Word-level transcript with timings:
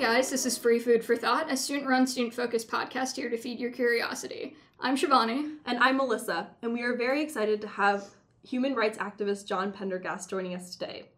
guys, 0.00 0.30
this 0.30 0.46
is 0.46 0.56
Free 0.56 0.78
Food 0.78 1.04
for 1.04 1.14
Thought, 1.14 1.52
a 1.52 1.56
student 1.58 1.86
run, 1.86 2.06
student 2.06 2.32
focused 2.32 2.70
podcast 2.70 3.16
here 3.16 3.28
to 3.28 3.36
feed 3.36 3.60
your 3.60 3.70
curiosity. 3.70 4.56
I'm 4.80 4.96
Shivani. 4.96 5.56
And 5.66 5.78
I'm 5.78 5.98
Melissa, 5.98 6.48
and 6.62 6.72
we 6.72 6.80
are 6.80 6.96
very 6.96 7.22
excited 7.22 7.60
to 7.60 7.68
have 7.68 8.06
human 8.42 8.74
rights 8.74 8.96
activist 8.96 9.44
John 9.44 9.72
Pendergast 9.72 10.30
joining 10.30 10.54
us 10.54 10.70
today. 10.74 11.10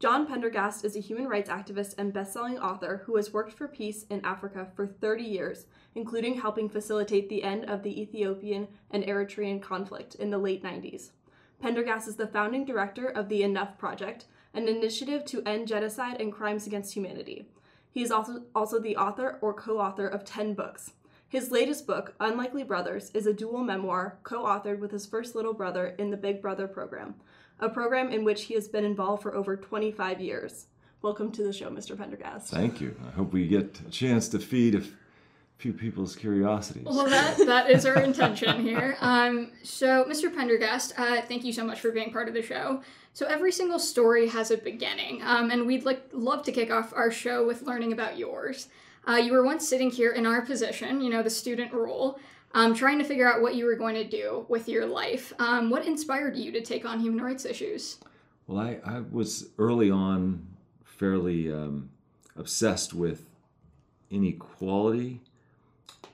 John 0.00 0.26
Pendergast 0.26 0.84
is 0.84 0.96
a 0.96 1.00
human 1.00 1.28
rights 1.28 1.48
activist 1.48 1.94
and 1.96 2.12
best-selling 2.12 2.58
author 2.58 3.02
who 3.06 3.14
has 3.14 3.32
worked 3.32 3.52
for 3.52 3.68
peace 3.68 4.04
in 4.10 4.24
Africa 4.24 4.66
for 4.74 4.88
30 4.88 5.22
years, 5.22 5.66
including 5.94 6.40
helping 6.40 6.68
facilitate 6.68 7.28
the 7.28 7.44
end 7.44 7.66
of 7.66 7.84
the 7.84 8.02
Ethiopian 8.02 8.66
and 8.90 9.04
Eritrean 9.04 9.62
conflict 9.62 10.16
in 10.16 10.30
the 10.30 10.38
late 10.38 10.64
90s. 10.64 11.10
Pendergast 11.60 12.08
is 12.08 12.16
the 12.16 12.26
founding 12.26 12.64
director 12.64 13.06
of 13.06 13.28
the 13.28 13.44
Enough 13.44 13.78
Project, 13.78 14.24
an 14.54 14.66
initiative 14.66 15.24
to 15.26 15.42
end 15.44 15.68
genocide 15.68 16.20
and 16.20 16.32
crimes 16.32 16.66
against 16.66 16.94
humanity. 16.94 17.46
He 17.90 18.02
is 18.02 18.10
also, 18.10 18.42
also 18.54 18.78
the 18.78 18.96
author 18.96 19.38
or 19.40 19.54
co 19.54 19.78
author 19.78 20.06
of 20.06 20.24
10 20.24 20.54
books. 20.54 20.92
His 21.28 21.50
latest 21.50 21.86
book, 21.86 22.14
Unlikely 22.20 22.64
Brothers, 22.64 23.10
is 23.12 23.26
a 23.26 23.34
dual 23.34 23.62
memoir 23.62 24.18
co 24.22 24.44
authored 24.44 24.78
with 24.78 24.90
his 24.90 25.06
first 25.06 25.34
little 25.34 25.52
brother 25.52 25.88
in 25.98 26.10
the 26.10 26.16
Big 26.16 26.40
Brother 26.40 26.66
program, 26.66 27.16
a 27.60 27.68
program 27.68 28.10
in 28.10 28.24
which 28.24 28.44
he 28.44 28.54
has 28.54 28.68
been 28.68 28.84
involved 28.84 29.22
for 29.22 29.34
over 29.34 29.56
25 29.56 30.20
years. 30.20 30.66
Welcome 31.02 31.30
to 31.32 31.42
the 31.42 31.52
show, 31.52 31.70
Mr. 31.70 31.96
Pendergast. 31.96 32.48
Thank 32.50 32.80
you. 32.80 32.96
I 33.06 33.10
hope 33.10 33.32
we 33.32 33.46
get 33.46 33.78
a 33.86 33.90
chance 33.90 34.28
to 34.30 34.38
feed 34.38 34.74
a 34.74 34.82
few 35.58 35.72
people's 35.72 36.14
curiosities. 36.14 36.84
Well, 36.84 37.08
that, 37.08 37.36
that 37.38 37.70
is 37.70 37.84
our 37.84 37.98
intention 37.98 38.62
here. 38.62 38.96
Um, 39.08 39.52
so, 39.62 40.04
Mr. 40.04 40.34
Pendergast, 40.34 40.92
uh, 40.98 41.22
thank 41.22 41.44
you 41.44 41.52
so 41.52 41.64
much 41.64 41.80
for 41.80 41.90
being 41.90 42.12
part 42.12 42.28
of 42.28 42.34
the 42.34 42.42
show. 42.42 42.82
So 43.14 43.26
every 43.26 43.50
single 43.52 43.78
story 43.78 44.28
has 44.28 44.50
a 44.50 44.58
beginning, 44.58 45.22
um, 45.22 45.50
and 45.50 45.66
we'd 45.66 45.84
like 45.84 46.02
love 46.12 46.42
to 46.44 46.52
kick 46.52 46.70
off 46.70 46.92
our 46.94 47.10
show 47.10 47.46
with 47.46 47.62
learning 47.62 47.92
about 47.92 48.18
yours. 48.18 48.68
Uh, 49.08 49.16
you 49.16 49.32
were 49.32 49.44
once 49.44 49.66
sitting 49.66 49.90
here 49.90 50.12
in 50.12 50.26
our 50.26 50.42
position, 50.42 51.00
you 51.00 51.10
know, 51.10 51.22
the 51.22 51.30
student 51.30 51.72
role, 51.72 52.18
um, 52.54 52.74
trying 52.74 52.98
to 52.98 53.04
figure 53.04 53.30
out 53.30 53.40
what 53.40 53.54
you 53.54 53.64
were 53.64 53.76
going 53.76 53.94
to 53.94 54.04
do 54.04 54.44
with 54.48 54.68
your 54.68 54.86
life. 54.86 55.32
Um, 55.38 55.70
what 55.70 55.86
inspired 55.86 56.36
you 56.36 56.52
to 56.52 56.60
take 56.60 56.84
on 56.84 57.00
human 57.00 57.24
rights 57.24 57.44
issues? 57.44 57.98
Well, 58.46 58.58
I, 58.58 58.78
I 58.84 59.00
was 59.10 59.48
early 59.58 59.90
on 59.90 60.46
fairly 60.84 61.52
um, 61.52 61.90
obsessed 62.36 62.94
with 62.94 63.24
inequality. 64.10 65.22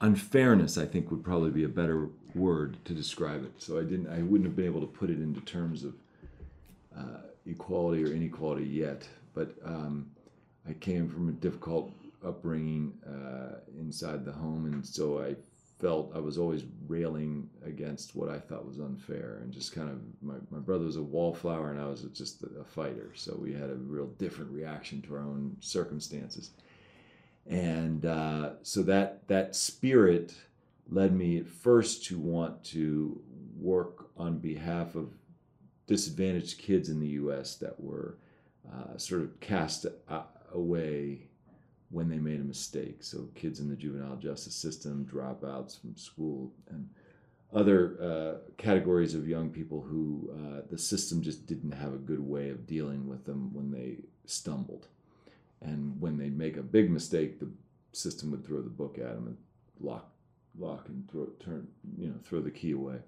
Unfairness, 0.00 0.76
I 0.76 0.86
think, 0.86 1.10
would 1.10 1.24
probably 1.24 1.50
be 1.50 1.64
a 1.64 1.68
better 1.68 2.08
word 2.34 2.76
to 2.84 2.92
describe 2.92 3.44
it. 3.44 3.52
So 3.58 3.78
I 3.78 3.82
didn't, 3.82 4.08
I 4.08 4.22
wouldn't 4.22 4.44
have 4.44 4.56
been 4.56 4.66
able 4.66 4.80
to 4.80 4.86
put 4.86 5.10
it 5.10 5.20
into 5.20 5.40
terms 5.40 5.84
of 5.84 5.94
uh, 6.96 7.20
equality 7.46 8.04
or 8.04 8.12
inequality 8.12 8.64
yet, 8.64 9.06
but 9.34 9.54
um, 9.64 10.10
I 10.68 10.72
came 10.74 11.08
from 11.08 11.28
a 11.28 11.32
difficult 11.32 11.92
upbringing 12.24 12.92
uh, 13.06 13.58
inside 13.78 14.24
the 14.24 14.32
home, 14.32 14.66
and 14.66 14.84
so 14.84 15.22
I 15.22 15.36
felt 15.80 16.12
I 16.14 16.18
was 16.18 16.38
always 16.38 16.64
railing 16.86 17.48
against 17.66 18.16
what 18.16 18.28
I 18.28 18.38
thought 18.38 18.66
was 18.66 18.78
unfair, 18.78 19.40
and 19.42 19.52
just 19.52 19.74
kind 19.74 19.90
of 19.90 20.00
my, 20.22 20.36
my 20.50 20.58
brother 20.58 20.84
was 20.84 20.96
a 20.96 21.02
wallflower, 21.02 21.70
and 21.70 21.80
I 21.80 21.86
was 21.86 22.02
just 22.14 22.42
a, 22.42 22.60
a 22.60 22.64
fighter, 22.64 23.10
so 23.14 23.36
we 23.40 23.52
had 23.52 23.70
a 23.70 23.74
real 23.74 24.06
different 24.18 24.50
reaction 24.50 25.02
to 25.02 25.14
our 25.14 25.20
own 25.20 25.56
circumstances, 25.60 26.50
and 27.48 28.06
uh, 28.06 28.50
so 28.62 28.82
that 28.82 29.26
that 29.28 29.54
spirit 29.54 30.34
led 30.88 31.14
me 31.14 31.38
at 31.38 31.48
first 31.48 32.04
to 32.06 32.18
want 32.18 32.62
to 32.64 33.20
work 33.58 34.08
on 34.16 34.38
behalf 34.38 34.94
of 34.94 35.12
disadvantaged 35.86 36.58
kids 36.58 36.88
in 36.88 37.00
the 37.00 37.08
U.S. 37.08 37.56
that 37.56 37.78
were 37.78 38.18
uh, 38.72 38.96
sort 38.96 39.22
of 39.22 39.38
cast 39.40 39.86
away 40.52 41.28
when 41.90 42.08
they 42.08 42.18
made 42.18 42.40
a 42.40 42.44
mistake. 42.44 43.02
So 43.02 43.28
kids 43.34 43.60
in 43.60 43.68
the 43.68 43.76
juvenile 43.76 44.16
justice 44.16 44.54
system, 44.54 45.06
dropouts 45.10 45.80
from 45.80 45.96
school, 45.96 46.52
and 46.70 46.88
other 47.52 47.96
uh, 48.02 48.50
categories 48.56 49.14
of 49.14 49.28
young 49.28 49.50
people 49.50 49.80
who 49.80 50.30
uh, 50.32 50.62
the 50.70 50.78
system 50.78 51.22
just 51.22 51.46
didn't 51.46 51.72
have 51.72 51.92
a 51.92 51.98
good 51.98 52.20
way 52.20 52.50
of 52.50 52.66
dealing 52.66 53.06
with 53.06 53.24
them 53.24 53.52
when 53.54 53.70
they 53.70 53.98
stumbled. 54.26 54.88
And 55.62 56.00
when 56.00 56.18
they 56.18 56.28
make 56.28 56.56
a 56.56 56.62
big 56.62 56.90
mistake, 56.90 57.40
the 57.40 57.48
system 57.92 58.30
would 58.30 58.44
throw 58.44 58.60
the 58.60 58.68
book 58.68 58.98
at 58.98 59.14
them 59.14 59.26
and 59.28 59.36
lock, 59.80 60.10
lock 60.58 60.88
and 60.88 61.08
throw, 61.10 61.26
turn, 61.40 61.66
you 61.96 62.08
know, 62.08 62.16
throw 62.24 62.40
the 62.40 62.50
key 62.50 62.72
away 62.72 62.98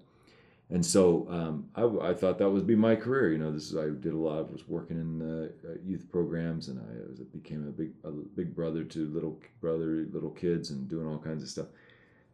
and 0.68 0.84
so 0.84 1.26
um, 1.30 1.68
I, 1.76 2.10
I, 2.10 2.14
thought 2.14 2.38
that 2.38 2.50
would 2.50 2.66
be 2.66 2.74
my 2.74 2.96
career. 2.96 3.30
You 3.30 3.38
know, 3.38 3.52
this 3.52 3.70
is 3.70 3.76
I 3.76 3.84
did 3.84 4.14
a 4.14 4.16
lot. 4.16 4.40
of 4.40 4.50
was 4.50 4.66
working 4.66 4.96
in 4.96 5.22
uh, 5.22 5.74
youth 5.84 6.10
programs, 6.10 6.66
and 6.68 6.80
I 6.80 7.08
was, 7.08 7.20
became 7.20 7.68
a 7.68 7.70
big 7.70 7.92
a 8.02 8.10
big 8.10 8.54
brother 8.54 8.82
to 8.82 9.06
little 9.10 9.38
brother 9.60 10.06
little 10.12 10.30
kids, 10.30 10.70
and 10.70 10.88
doing 10.88 11.06
all 11.06 11.18
kinds 11.18 11.44
of 11.44 11.48
stuff. 11.48 11.66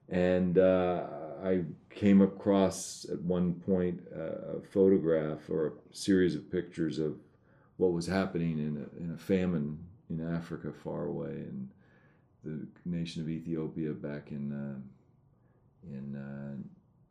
And 0.08 0.58
uh, 0.58 1.04
I 1.44 1.64
came 1.90 2.22
across 2.22 3.04
at 3.12 3.20
one 3.20 3.54
point 3.54 4.00
uh, 4.16 4.58
a 4.58 4.62
photograph 4.62 5.50
or 5.50 5.66
a 5.66 5.72
series 5.94 6.34
of 6.34 6.50
pictures 6.50 6.98
of 6.98 7.16
what 7.76 7.92
was 7.92 8.06
happening 8.06 8.58
in 8.58 8.76
a, 8.76 9.02
in 9.02 9.12
a 9.14 9.18
famine 9.18 9.78
in 10.18 10.34
Africa, 10.34 10.72
far 10.72 11.06
away, 11.06 11.30
in 11.30 11.68
the 12.44 12.66
nation 12.84 13.22
of 13.22 13.28
Ethiopia 13.28 13.92
back 13.92 14.30
in 14.30 14.52
uh, 14.52 14.80
in 15.90 16.16
uh, 16.16 16.56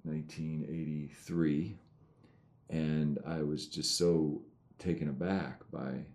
1983, 0.03 1.77
and 2.69 3.19
I 3.27 3.41
was 3.41 3.67
just 3.67 3.97
so 3.97 4.41
taken 4.79 5.09
aback 5.09 5.59
by 5.71 6.05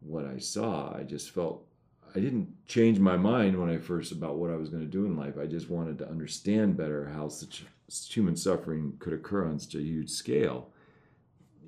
what 0.00 0.26
I 0.26 0.38
saw. 0.38 0.94
I 0.96 1.02
just 1.02 1.30
felt 1.30 1.66
I 2.14 2.20
didn't 2.20 2.48
change 2.66 2.98
my 2.98 3.16
mind 3.16 3.58
when 3.58 3.70
I 3.70 3.78
first 3.78 4.12
about 4.12 4.36
what 4.36 4.50
I 4.50 4.56
was 4.56 4.68
going 4.68 4.84
to 4.84 4.90
do 4.90 5.06
in 5.06 5.16
life. 5.16 5.34
I 5.40 5.46
just 5.46 5.68
wanted 5.68 5.98
to 5.98 6.08
understand 6.08 6.76
better 6.76 7.06
how 7.08 7.28
such 7.28 7.64
human 8.08 8.36
suffering 8.36 8.94
could 8.98 9.12
occur 9.12 9.46
on 9.46 9.58
such 9.58 9.74
a 9.74 9.82
huge 9.82 10.10
scale 10.10 10.70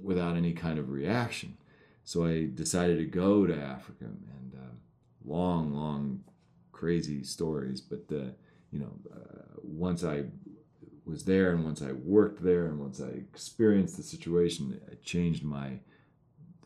without 0.03 0.37
any 0.37 0.53
kind 0.53 0.79
of 0.79 0.91
reaction. 0.91 1.57
So 2.07 2.25
I 2.25 2.47
decided 2.55 2.99
to 2.99 3.05
go 3.05 3.47
to 3.47 3.61
Africa 3.61 4.05
and 4.05 4.53
uh, 4.55 4.75
long, 5.25 5.75
long, 5.75 6.21
crazy 6.71 7.25
stories. 7.25 7.81
But 7.81 8.05
uh, 8.13 8.31
you 8.71 8.79
know, 8.79 8.93
uh, 9.13 9.59
once 9.65 10.05
I 10.05 10.27
was 11.05 11.25
there 11.25 11.51
and 11.51 11.65
once 11.65 11.83
I 11.83 11.91
worked 11.91 12.45
there 12.45 12.67
and 12.67 12.79
once 12.79 13.01
I 13.01 13.09
experienced 13.09 13.97
the 13.97 14.05
situation, 14.05 14.81
it 14.91 15.03
changed 15.03 15.43
my, 15.43 15.81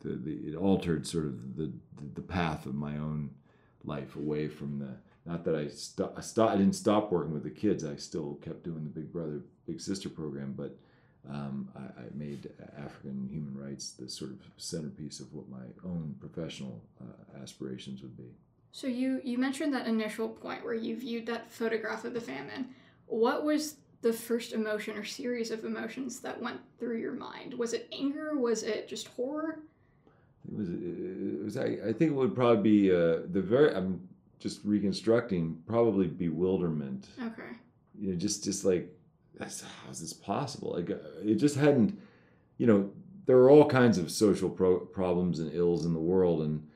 the, 0.03 0.09
the 0.09 0.31
it 0.51 0.55
altered 0.55 1.07
sort 1.07 1.25
of 1.25 1.57
the, 1.57 1.71
the 2.13 2.21
path 2.21 2.67
of 2.67 2.75
my 2.75 2.97
own 2.97 3.31
life 3.83 4.15
away 4.15 4.47
from 4.47 4.77
the, 4.77 4.93
not 5.25 5.43
that 5.45 5.55
I, 5.55 5.69
st- 5.69 6.11
I, 6.15 6.21
st- 6.21 6.49
I 6.49 6.55
didn't 6.55 6.75
stop 6.75 7.11
working 7.11 7.33
with 7.33 7.43
the 7.43 7.49
kids. 7.49 7.83
I 7.83 7.95
still 7.95 8.35
kept 8.43 8.63
doing 8.63 8.83
the 8.83 8.91
Big 8.91 9.11
Brother, 9.11 9.41
Big 9.65 9.81
Sister 9.81 10.07
program, 10.07 10.53
but 10.55 10.77
um, 11.29 11.69
I, 11.75 12.01
I, 12.01 12.05
made 12.15 12.49
African 12.77 13.29
human 13.31 13.55
rights 13.55 13.91
the 13.91 14.09
sort 14.09 14.31
of 14.31 14.39
centerpiece 14.57 15.19
of 15.19 15.31
what 15.33 15.47
my 15.49 15.65
own 15.85 16.15
professional 16.19 16.81
uh, 16.99 17.41
aspirations 17.41 18.01
would 18.01 18.17
be. 18.17 18.31
So 18.71 18.87
you 18.87 19.21
you 19.23 19.37
mentioned 19.37 19.73
that 19.73 19.87
initial 19.87 20.29
point 20.29 20.63
where 20.63 20.73
you 20.73 20.95
viewed 20.95 21.25
that 21.27 21.51
photograph 21.51 22.05
of 22.05 22.13
the 22.13 22.21
famine. 22.21 22.69
What 23.05 23.43
was 23.43 23.75
the 24.01 24.13
first 24.13 24.53
emotion 24.53 24.97
or 24.97 25.03
series 25.03 25.51
of 25.51 25.63
emotions 25.63 26.19
that 26.21 26.41
went 26.41 26.59
through 26.79 26.97
your 26.97 27.13
mind? 27.13 27.53
Was 27.53 27.73
it 27.73 27.87
anger? 27.91 28.37
Was 28.37 28.63
it 28.63 28.87
just 28.87 29.09
horror? 29.09 29.59
It 30.47 30.57
was. 30.57 30.69
It 30.69 31.43
was. 31.43 31.57
I, 31.57 31.89
I 31.89 31.93
think 31.93 32.11
it 32.11 32.15
would 32.15 32.35
probably 32.35 32.63
be 32.63 32.91
uh, 32.91 33.19
the 33.31 33.41
very. 33.41 33.75
I'm 33.75 34.07
just 34.39 34.61
reconstructing. 34.63 35.61
Probably 35.67 36.07
bewilderment. 36.07 37.07
Okay. 37.21 37.57
You 37.99 38.11
know, 38.11 38.17
just 38.17 38.43
just 38.43 38.65
like, 38.65 38.91
how 39.39 39.91
is 39.91 39.99
this 39.99 40.13
possible? 40.13 40.73
Like, 40.75 40.91
uh, 40.91 40.95
it 41.23 41.35
just 41.35 41.55
hadn't. 41.55 41.99
You 42.57 42.67
know, 42.67 42.91
there 43.25 43.37
are 43.37 43.49
all 43.49 43.65
kinds 43.65 43.97
of 43.97 44.11
social 44.11 44.49
pro- 44.49 44.79
problems 44.79 45.39
and 45.39 45.53
ills 45.53 45.85
in 45.85 45.93
the 45.93 45.99
world, 45.99 46.41
and 46.41 46.67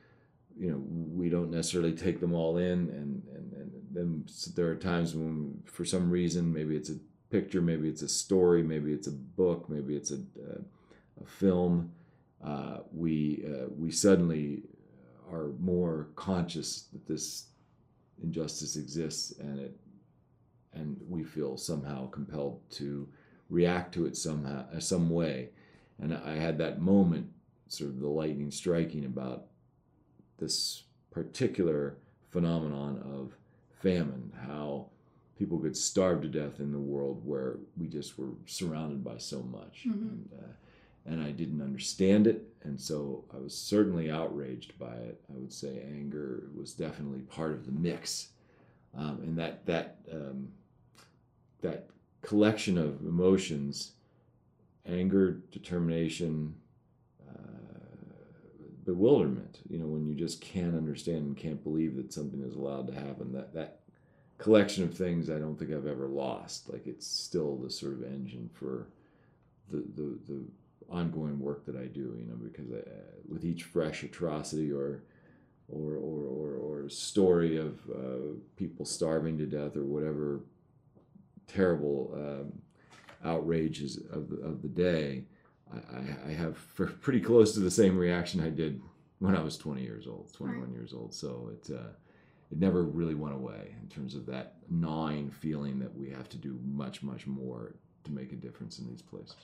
you 0.58 0.70
know, 0.70 0.82
we 0.88 1.28
don't 1.28 1.50
necessarily 1.50 1.92
take 1.92 2.20
them 2.20 2.34
all 2.34 2.56
in, 2.58 2.90
and 2.90 3.22
and 3.34 3.52
and 3.52 3.72
then 3.92 4.24
there 4.54 4.68
are 4.68 4.76
times 4.76 5.14
when, 5.14 5.62
for 5.64 5.84
some 5.84 6.10
reason, 6.10 6.52
maybe 6.52 6.76
it's 6.76 6.90
a 6.90 6.96
picture, 7.30 7.60
maybe 7.60 7.88
it's 7.88 8.02
a 8.02 8.08
story, 8.08 8.62
maybe 8.62 8.92
it's 8.92 9.06
a 9.06 9.12
book, 9.12 9.68
maybe 9.68 9.96
it's 9.96 10.10
a, 10.10 10.16
a, 10.16 11.22
a 11.22 11.26
film, 11.26 11.90
uh, 12.44 12.78
we 12.92 13.44
uh, 13.46 13.66
we 13.76 13.90
suddenly 13.90 14.62
are 15.32 15.50
more 15.60 16.08
conscious 16.14 16.88
that 16.92 17.06
this 17.06 17.46
injustice 18.22 18.76
exists, 18.76 19.32
and 19.40 19.58
it 19.58 19.76
and 20.76 20.96
we 21.08 21.24
feel 21.24 21.56
somehow 21.56 22.08
compelled 22.10 22.60
to 22.70 23.08
react 23.48 23.94
to 23.94 24.06
it 24.06 24.16
somehow 24.16 24.64
uh, 24.74 24.80
some 24.80 25.10
way. 25.10 25.50
And 26.00 26.14
I 26.14 26.36
had 26.36 26.58
that 26.58 26.80
moment, 26.80 27.28
sort 27.68 27.90
of 27.90 28.00
the 28.00 28.08
lightning 28.08 28.50
striking 28.50 29.04
about 29.04 29.46
this 30.38 30.82
particular 31.10 31.96
phenomenon 32.30 33.02
of 33.14 33.32
famine, 33.80 34.32
how 34.46 34.86
people 35.38 35.58
could 35.58 35.76
starve 35.76 36.22
to 36.22 36.28
death 36.28 36.60
in 36.60 36.72
the 36.72 36.78
world 36.78 37.20
where 37.24 37.56
we 37.76 37.86
just 37.86 38.18
were 38.18 38.30
surrounded 38.46 39.04
by 39.04 39.18
so 39.18 39.42
much. 39.42 39.84
Mm-hmm. 39.86 40.08
And, 40.08 40.28
uh, 40.38 40.52
and 41.06 41.22
I 41.22 41.30
didn't 41.30 41.62
understand 41.62 42.26
it, 42.26 42.42
and 42.64 42.80
so 42.80 43.24
I 43.32 43.38
was 43.38 43.56
certainly 43.56 44.10
outraged 44.10 44.76
by 44.76 44.94
it. 44.94 45.20
I 45.32 45.38
would 45.38 45.52
say 45.52 45.84
anger 45.86 46.48
was 46.54 46.72
definitely 46.72 47.20
part 47.20 47.52
of 47.52 47.64
the 47.64 47.72
mix, 47.72 48.30
um, 48.96 49.20
and 49.22 49.38
that 49.38 49.64
that 49.66 49.98
um, 50.12 50.48
that 51.62 51.88
collection 52.22 52.76
of 52.76 53.00
emotions, 53.02 53.92
anger, 54.86 55.42
determination, 55.52 56.54
uh, 57.28 58.62
bewilderment. 58.84 59.60
You 59.68 59.78
know, 59.78 59.86
when 59.86 60.06
you 60.06 60.14
just 60.14 60.40
can't 60.40 60.76
understand 60.76 61.18
and 61.18 61.36
can't 61.36 61.62
believe 61.62 61.96
that 61.96 62.12
something 62.12 62.42
is 62.42 62.54
allowed 62.54 62.86
to 62.88 62.94
happen. 62.94 63.32
That 63.32 63.54
that 63.54 63.80
collection 64.38 64.84
of 64.84 64.94
things 64.94 65.30
I 65.30 65.38
don't 65.38 65.58
think 65.58 65.72
I've 65.72 65.86
ever 65.86 66.08
lost. 66.08 66.70
Like 66.72 66.86
it's 66.86 67.06
still 67.06 67.56
the 67.56 67.70
sort 67.70 67.94
of 67.94 68.04
engine 68.04 68.50
for 68.52 68.88
the 69.70 69.84
the, 69.94 70.18
the 70.28 70.44
ongoing 70.90 71.38
work 71.38 71.64
that 71.66 71.76
I 71.76 71.86
do. 71.86 72.16
You 72.18 72.26
know, 72.28 72.36
because 72.36 72.70
I, 72.72 72.88
with 73.28 73.44
each 73.44 73.64
fresh 73.64 74.02
atrocity 74.02 74.72
or 74.72 75.02
or 75.68 75.94
or 75.94 76.24
or, 76.24 76.84
or 76.84 76.88
story 76.88 77.56
of 77.56 77.80
uh, 77.90 78.34
people 78.56 78.84
starving 78.84 79.38
to 79.38 79.46
death 79.46 79.76
or 79.76 79.84
whatever 79.84 80.40
terrible 81.46 82.12
um, 82.14 82.52
outrages 83.24 83.98
of 84.10 84.28
the, 84.30 84.36
of 84.42 84.62
the 84.62 84.68
day, 84.68 85.24
I, 85.72 86.30
I 86.30 86.32
have 86.32 86.58
pretty 87.00 87.20
close 87.20 87.54
to 87.54 87.60
the 87.60 87.70
same 87.70 87.96
reaction 87.96 88.40
I 88.40 88.50
did 88.50 88.80
when 89.18 89.34
I 89.34 89.42
was 89.42 89.56
20 89.56 89.82
years 89.82 90.06
old, 90.06 90.32
21 90.32 90.60
right. 90.60 90.72
years 90.72 90.92
old. 90.92 91.14
So 91.14 91.50
it 91.52 91.74
uh, 91.74 91.88
it 92.52 92.60
never 92.60 92.84
really 92.84 93.14
went 93.14 93.34
away 93.34 93.74
in 93.82 93.88
terms 93.88 94.14
of 94.14 94.24
that 94.26 94.54
gnawing 94.70 95.30
feeling 95.30 95.80
that 95.80 95.96
we 95.96 96.10
have 96.10 96.28
to 96.28 96.36
do 96.36 96.58
much 96.64 97.02
much 97.02 97.26
more 97.26 97.74
to 98.04 98.12
make 98.12 98.32
a 98.32 98.36
difference 98.36 98.78
in 98.78 98.86
these 98.86 99.02
places. 99.02 99.34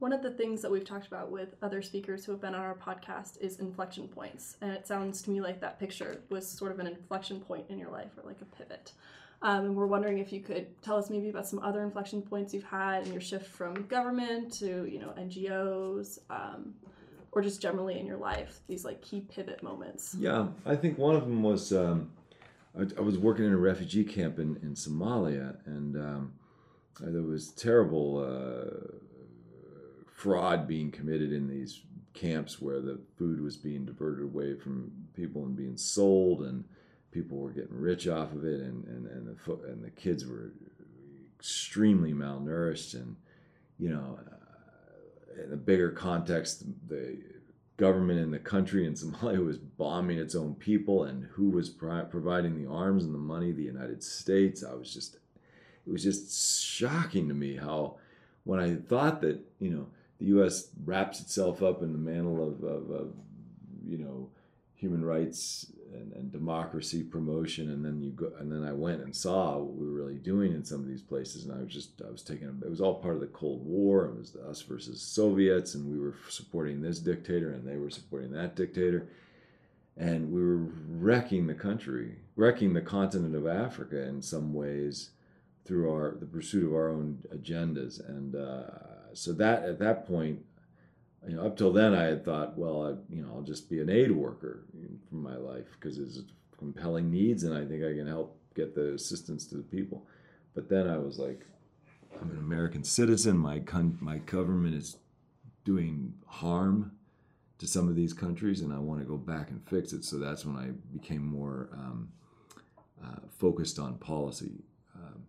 One 0.00 0.14
of 0.14 0.22
the 0.22 0.30
things 0.30 0.62
that 0.62 0.70
we've 0.70 0.84
talked 0.84 1.06
about 1.06 1.30
with 1.30 1.54
other 1.60 1.82
speakers 1.82 2.24
who 2.24 2.32
have 2.32 2.40
been 2.40 2.54
on 2.54 2.62
our 2.62 2.74
podcast 2.74 3.38
is 3.38 3.60
inflection 3.60 4.08
points. 4.08 4.56
And 4.62 4.72
it 4.72 4.86
sounds 4.86 5.20
to 5.22 5.30
me 5.30 5.42
like 5.42 5.60
that 5.60 5.78
picture 5.78 6.22
was 6.30 6.48
sort 6.48 6.72
of 6.72 6.78
an 6.78 6.86
inflection 6.86 7.38
point 7.38 7.66
in 7.68 7.78
your 7.78 7.90
life 7.90 8.10
or 8.16 8.26
like 8.26 8.40
a 8.40 8.46
pivot. 8.46 8.92
Um, 9.42 9.64
and 9.64 9.76
we're 9.76 9.86
wondering 9.86 10.18
if 10.18 10.32
you 10.32 10.40
could 10.40 10.66
tell 10.82 10.96
us 10.96 11.08
maybe 11.08 11.30
about 11.30 11.46
some 11.46 11.60
other 11.60 11.82
inflection 11.82 12.20
points 12.20 12.52
you've 12.52 12.64
had 12.64 13.06
in 13.06 13.12
your 13.12 13.22
shift 13.22 13.46
from 13.46 13.74
government 13.86 14.52
to 14.54 14.84
you 14.84 14.98
know 14.98 15.14
NGOs, 15.18 16.18
um, 16.28 16.74
or 17.32 17.40
just 17.40 17.62
generally 17.62 17.98
in 17.98 18.06
your 18.06 18.18
life. 18.18 18.60
These 18.68 18.84
like 18.84 19.00
key 19.00 19.22
pivot 19.22 19.62
moments. 19.62 20.14
Yeah, 20.18 20.48
I 20.66 20.76
think 20.76 20.98
one 20.98 21.16
of 21.16 21.22
them 21.22 21.42
was 21.42 21.72
um, 21.72 22.10
I, 22.78 22.82
I, 22.98 23.00
was 23.00 23.16
working 23.16 23.46
in 23.46 23.52
a 23.52 23.56
refugee 23.56 24.04
camp 24.04 24.38
in, 24.38 24.56
in 24.56 24.74
Somalia, 24.74 25.56
and 25.64 25.96
um, 25.96 26.32
there 27.00 27.22
was 27.22 27.50
terrible 27.52 28.18
uh, 28.18 28.98
fraud 30.12 30.68
being 30.68 30.90
committed 30.90 31.32
in 31.32 31.48
these 31.48 31.80
camps 32.12 32.60
where 32.60 32.80
the 32.80 33.00
food 33.16 33.40
was 33.40 33.56
being 33.56 33.86
diverted 33.86 34.22
away 34.22 34.54
from 34.54 34.92
people 35.14 35.44
and 35.44 35.56
being 35.56 35.78
sold 35.78 36.42
and 36.42 36.64
people 37.10 37.38
were 37.38 37.50
getting 37.50 37.76
rich 37.76 38.08
off 38.08 38.32
of 38.32 38.44
it, 38.44 38.60
and 38.60 38.84
and 38.86 39.06
and 39.06 39.26
the 39.26 39.52
and 39.68 39.84
the 39.84 39.90
kids 39.90 40.26
were 40.26 40.52
extremely 41.38 42.12
malnourished, 42.12 42.94
and 42.94 43.16
you 43.78 43.88
know, 43.88 44.18
uh, 44.20 45.44
in 45.44 45.52
a 45.52 45.56
bigger 45.56 45.90
context, 45.90 46.64
the 46.88 47.18
government 47.76 48.20
in 48.20 48.30
the 48.30 48.38
country 48.38 48.86
in 48.86 48.94
Somalia 48.94 49.44
was 49.44 49.58
bombing 49.58 50.18
its 50.18 50.34
own 50.34 50.54
people, 50.54 51.04
and 51.04 51.24
who 51.24 51.50
was 51.50 51.70
pro- 51.70 52.04
providing 52.04 52.62
the 52.62 52.70
arms 52.70 53.04
and 53.04 53.14
the 53.14 53.18
money? 53.18 53.52
The 53.52 53.62
United 53.62 54.02
States. 54.02 54.62
I 54.62 54.74
was 54.74 54.92
just, 54.92 55.16
it 55.86 55.90
was 55.90 56.04
just 56.04 56.62
shocking 56.62 57.28
to 57.28 57.34
me 57.34 57.56
how, 57.56 57.96
when 58.44 58.60
I 58.60 58.76
thought 58.76 59.20
that 59.22 59.40
you 59.58 59.70
know 59.70 59.86
the 60.18 60.26
U.S. 60.26 60.68
wraps 60.84 61.20
itself 61.20 61.62
up 61.62 61.82
in 61.82 61.92
the 61.92 61.98
mantle 61.98 62.46
of, 62.46 62.62
of, 62.62 62.90
of 62.90 63.12
you 63.86 63.98
know 63.98 64.28
human 64.80 65.04
rights 65.04 65.66
and, 65.92 66.12
and, 66.14 66.32
democracy 66.32 67.02
promotion 67.02 67.70
and 67.70 67.84
then 67.84 68.00
you 68.00 68.12
go 68.12 68.32
and 68.38 68.50
then 68.50 68.64
I 68.64 68.72
went 68.72 69.02
and 69.02 69.14
saw 69.14 69.58
what 69.58 69.74
we 69.74 69.86
were 69.86 69.92
really 69.92 70.18
doing 70.18 70.52
in 70.52 70.64
some 70.64 70.80
of 70.80 70.86
these 70.86 71.02
places 71.02 71.44
and 71.44 71.52
I 71.52 71.62
was 71.62 71.72
just 71.72 72.00
I 72.06 72.10
was 72.10 72.22
taking 72.22 72.48
it 72.48 72.70
was 72.70 72.80
all 72.80 72.94
part 72.94 73.14
of 73.14 73.20
the 73.20 73.26
Cold 73.26 73.66
War 73.66 74.06
it 74.06 74.16
was 74.16 74.36
us 74.48 74.62
versus 74.62 75.02
Soviets 75.02 75.74
and 75.74 75.90
we 75.90 75.98
were 75.98 76.14
supporting 76.30 76.80
this 76.80 76.98
dictator 76.98 77.52
and 77.52 77.68
they 77.68 77.76
were 77.76 77.90
supporting 77.90 78.32
that 78.32 78.56
dictator. 78.56 79.08
And 79.98 80.32
we 80.32 80.42
were 80.42 80.70
wrecking 80.88 81.46
the 81.46 81.54
country 81.54 82.16
wrecking 82.36 82.72
the 82.72 82.80
continent 82.80 83.34
of 83.34 83.46
Africa 83.46 84.08
in 84.08 84.22
some 84.22 84.54
ways 84.54 85.10
through 85.66 85.90
our 85.92 86.16
the 86.18 86.26
pursuit 86.26 86.64
of 86.64 86.72
our 86.72 86.88
own 86.88 87.18
agendas. 87.34 88.00
And 88.08 88.34
uh, 88.34 89.12
so 89.12 89.32
that 89.34 89.64
at 89.64 89.78
that 89.80 90.06
point 90.06 90.38
you 91.28 91.36
know, 91.36 91.46
up 91.46 91.56
till 91.56 91.72
then 91.72 91.94
I 91.94 92.04
had 92.04 92.24
thought, 92.24 92.56
well, 92.56 92.86
I, 92.86 93.14
you 93.14 93.22
know, 93.22 93.28
I'll 93.34 93.42
just 93.42 93.68
be 93.68 93.80
an 93.80 93.90
aid 93.90 94.10
worker 94.10 94.64
for 95.08 95.16
my 95.16 95.36
life 95.36 95.66
because 95.78 95.98
it's 95.98 96.20
compelling 96.58 97.10
needs, 97.10 97.44
and 97.44 97.54
I 97.54 97.64
think 97.64 97.84
I 97.84 97.94
can 97.94 98.06
help 98.06 98.38
get 98.54 98.74
the 98.74 98.94
assistance 98.94 99.46
to 99.46 99.56
the 99.56 99.62
people. 99.62 100.06
But 100.54 100.68
then 100.68 100.88
I 100.88 100.98
was 100.98 101.18
like, 101.18 101.44
I'm 102.20 102.30
an 102.30 102.38
American 102.38 102.84
citizen. 102.84 103.36
My 103.36 103.60
con- 103.60 103.98
my 104.00 104.18
government 104.18 104.74
is 104.74 104.96
doing 105.64 106.14
harm 106.26 106.92
to 107.58 107.66
some 107.66 107.88
of 107.88 107.94
these 107.94 108.12
countries, 108.12 108.62
and 108.62 108.72
I 108.72 108.78
want 108.78 109.00
to 109.00 109.06
go 109.06 109.16
back 109.16 109.50
and 109.50 109.62
fix 109.68 109.92
it. 109.92 110.04
So 110.04 110.18
that's 110.18 110.44
when 110.44 110.56
I 110.56 110.70
became 110.96 111.24
more 111.24 111.68
um, 111.72 112.08
uh, 113.04 113.20
focused 113.38 113.78
on 113.78 113.94
policy 113.98 114.64
um, 114.96 115.22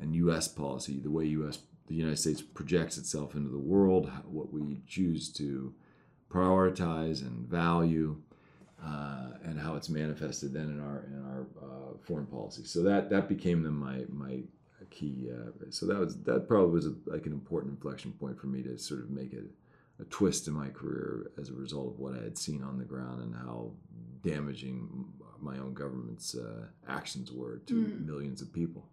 and 0.00 0.14
U.S. 0.14 0.46
policy, 0.46 1.00
the 1.00 1.10
way 1.10 1.24
U.S 1.24 1.58
the 1.88 1.94
United 1.94 2.18
States 2.18 2.42
projects 2.42 2.98
itself 2.98 3.34
into 3.34 3.50
the 3.50 3.58
world, 3.58 4.10
what 4.26 4.52
we 4.52 4.82
choose 4.86 5.32
to 5.32 5.74
prioritize 6.30 7.22
and 7.22 7.48
value, 7.48 8.16
uh, 8.84 9.30
and 9.44 9.58
how 9.58 9.74
it's 9.74 9.88
manifested 9.88 10.52
then 10.52 10.68
in 10.68 10.80
our 10.80 11.04
in 11.04 11.24
our 11.24 11.46
uh, 11.62 11.96
foreign 12.02 12.26
policy. 12.26 12.64
So 12.64 12.82
that 12.82 13.10
that 13.10 13.28
became 13.28 13.62
then 13.62 13.74
my 13.74 14.04
my 14.08 14.40
key. 14.90 15.30
Uh, 15.32 15.50
so 15.70 15.86
that 15.86 15.98
was 15.98 16.16
that 16.22 16.48
probably 16.48 16.72
was 16.72 16.86
a, 16.86 16.94
like 17.06 17.26
an 17.26 17.32
important 17.32 17.74
inflection 17.74 18.12
point 18.12 18.40
for 18.40 18.46
me 18.46 18.62
to 18.62 18.78
sort 18.78 19.00
of 19.00 19.10
make 19.10 19.32
a, 19.32 20.02
a 20.02 20.04
twist 20.06 20.48
in 20.48 20.54
my 20.54 20.68
career 20.68 21.30
as 21.40 21.48
a 21.48 21.54
result 21.54 21.88
of 21.88 21.98
what 21.98 22.14
I 22.14 22.22
had 22.22 22.38
seen 22.38 22.62
on 22.62 22.78
the 22.78 22.84
ground 22.84 23.22
and 23.22 23.34
how 23.34 23.72
damaging 24.22 25.06
my 25.40 25.58
own 25.58 25.74
government's 25.74 26.34
uh, 26.34 26.66
actions 26.88 27.32
were 27.32 27.58
to 27.66 27.74
mm. 27.74 28.06
millions 28.06 28.42
of 28.42 28.52
people. 28.52 28.88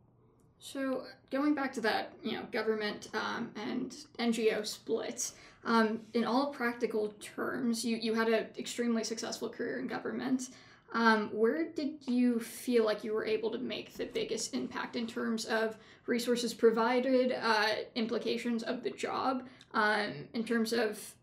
So 0.59 1.03
going 1.31 1.53
back 1.53 1.73
to 1.73 1.81
that, 1.81 2.13
you 2.23 2.33
know, 2.33 2.43
government 2.51 3.09
um, 3.13 3.51
and 3.55 3.95
NGO 4.19 4.65
split. 4.65 5.31
Um, 5.63 6.01
in 6.13 6.25
all 6.25 6.47
practical 6.47 7.13
terms, 7.19 7.83
you 7.83 7.97
you 7.97 8.13
had 8.13 8.27
an 8.27 8.47
extremely 8.57 9.03
successful 9.03 9.49
career 9.49 9.79
in 9.79 9.87
government. 9.87 10.49
Um, 10.93 11.29
where 11.33 11.65
did 11.65 11.95
you 12.07 12.39
feel 12.39 12.85
like 12.85 13.03
you 13.03 13.13
were 13.13 13.25
able 13.25 13.51
to 13.51 13.57
make 13.57 13.93
the 13.95 14.05
biggest 14.05 14.53
impact 14.53 14.95
in 14.95 15.07
terms 15.07 15.45
of 15.45 15.75
resources 16.05 16.53
provided, 16.53 17.35
uh, 17.41 17.67
implications 17.95 18.63
of 18.63 18.83
the 18.83 18.91
job, 18.91 19.47
um, 19.73 20.13
in 20.33 20.43
terms 20.43 20.71
of 20.71 21.15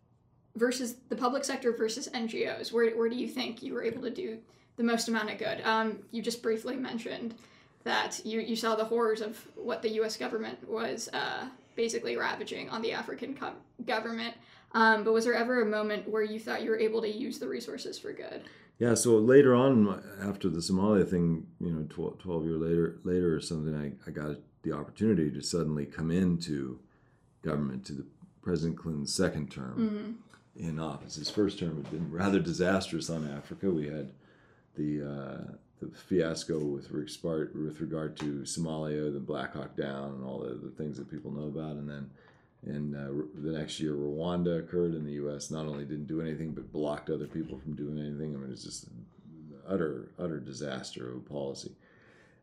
versus 0.57 0.97
the 1.09 1.17
public 1.17 1.45
sector 1.45 1.73
versus 1.73 2.09
NGOs? 2.13 2.73
Where, 2.73 2.91
where 2.97 3.09
do 3.09 3.17
you 3.17 3.29
think 3.29 3.63
you 3.63 3.73
were 3.73 3.83
able 3.83 4.03
to 4.03 4.11
do 4.11 4.39
the 4.77 4.83
most 4.83 5.09
amount 5.09 5.31
of 5.31 5.39
good? 5.39 5.63
Um, 5.63 6.01
you 6.11 6.21
just 6.21 6.43
briefly 6.43 6.77
mentioned 6.77 7.35
that 7.85 8.21
you, 8.25 8.41
you 8.41 8.57
saw 8.57 8.75
the 8.75 8.85
horrors 8.85 9.21
of 9.21 9.47
what 9.57 9.83
the 9.83 9.91
U.S. 9.95 10.17
government 10.17 10.69
was 10.69 11.09
uh, 11.13 11.47
basically 11.77 12.17
ravaging 12.17 12.71
on 12.71 12.83
the 12.83 12.93
African 12.93 13.35
co- 13.35 13.55
government. 13.87 14.35
Um, 14.73 15.05
but 15.05 15.13
was 15.13 15.25
there 15.25 15.35
ever 15.35 15.63
a 15.63 15.67
moment 15.67 16.09
where 16.09 16.23
you 16.23 16.41
thought 16.41 16.63
you 16.63 16.71
were 16.71 16.79
able 16.79 17.03
to 17.03 17.09
use 17.09 17.39
the 17.39 17.49
resources 17.49 17.99
for 17.99 18.13
good? 18.13 18.43
Yeah. 18.79 18.95
So 18.95 19.17
later 19.19 19.55
on, 19.55 20.03
after 20.23 20.49
the 20.49 20.61
Somalia 20.61 21.09
thing, 21.09 21.47
you 21.61 21.71
know, 21.71 21.87
12, 21.89 22.19
12 22.19 22.45
years 22.45 22.61
later, 22.61 22.99
later 23.05 23.35
or 23.35 23.41
something, 23.41 23.77
I, 23.77 24.09
I 24.09 24.13
got 24.13 24.37
the 24.63 24.73
opportunity 24.73 25.31
to 25.31 25.43
suddenly 25.43 25.87
come 25.87 26.11
into 26.11 26.81
government 27.43 27.85
to 27.87 27.93
the 27.93 28.07
President 28.43 28.79
Clinton's 28.79 29.15
second 29.15 29.51
term 29.51 30.19
mm-hmm. 30.57 30.69
in 30.69 30.79
office. 30.79 31.17
His 31.17 31.31
first 31.31 31.59
term 31.59 31.77
had 31.77 31.91
been 31.91 32.11
rather 32.11 32.41
disastrous 32.41 33.11
on 33.11 33.31
Africa. 33.31 33.71
We 33.71 33.87
had 33.87 34.13
the 34.77 35.03
uh, 35.03 35.53
the 35.91 35.97
fiasco 35.97 36.59
with, 36.59 36.91
with 36.91 37.81
regard 37.81 38.17
to 38.19 38.43
Somalia, 38.43 39.13
the 39.13 39.21
Black 39.21 39.55
Hawk 39.55 39.77
Down, 39.77 40.13
and 40.15 40.25
all 40.25 40.39
the, 40.39 40.55
the 40.55 40.71
things 40.71 40.97
that 40.99 41.11
people 41.11 41.31
know 41.31 41.47
about. 41.47 41.77
And 41.77 41.89
then 41.89 42.11
in 42.65 42.95
uh, 42.95 43.11
the 43.43 43.59
next 43.59 43.81
year, 43.81 43.93
Rwanda 43.93 44.59
occurred, 44.59 44.93
and 44.93 45.07
the 45.07 45.13
U.S. 45.13 45.51
not 45.51 45.67
only 45.67 45.85
didn't 45.85 46.07
do 46.07 46.21
anything 46.21 46.53
but 46.53 46.73
blocked 46.73 47.11
other 47.11 47.27
people 47.27 47.59
from 47.59 47.75
doing 47.75 47.99
anything. 47.99 48.35
I 48.35 48.39
mean, 48.39 48.53
it's 48.53 48.65
just 48.65 48.87
utter 49.69 50.11
utter 50.19 50.39
disaster 50.39 51.11
of 51.11 51.17
a 51.17 51.21
policy. 51.21 51.73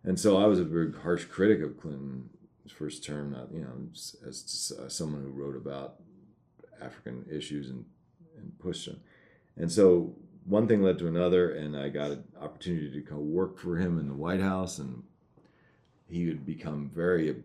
And 0.04 0.20
so 0.20 0.38
I 0.38 0.46
was 0.46 0.60
a 0.60 0.64
very 0.64 0.92
harsh 0.94 1.26
critic 1.26 1.62
of 1.62 1.80
Clinton's 1.80 2.72
first 2.72 3.04
term. 3.04 3.32
Not 3.32 3.52
you 3.54 3.62
know 3.62 3.90
as, 4.28 4.74
as 4.86 4.94
someone 4.94 5.24
who 5.24 5.30
wrote 5.30 5.56
about 5.56 5.96
African 6.82 7.26
issues 7.32 7.70
and 7.70 7.86
and 8.38 8.58
pushed 8.60 8.86
them. 8.86 9.00
And 9.58 9.72
so 9.72 10.16
one 10.50 10.68
thing 10.68 10.82
led 10.82 10.98
to 10.98 11.08
another, 11.08 11.52
and 11.52 11.78
I 11.78 11.90
got 11.90 12.12
an 12.12 12.24
opportunity 12.42 12.92
to 12.92 13.02
go 13.02 13.18
work 13.18 13.60
for 13.60 13.78
him 13.78 14.00
in 14.00 14.08
the 14.08 14.16
White 14.16 14.42
House, 14.42 14.80
and 14.80 15.04
he 16.10 16.28
had 16.28 16.44
become 16.44 16.90
very, 16.94 17.36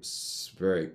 very, 0.59 0.91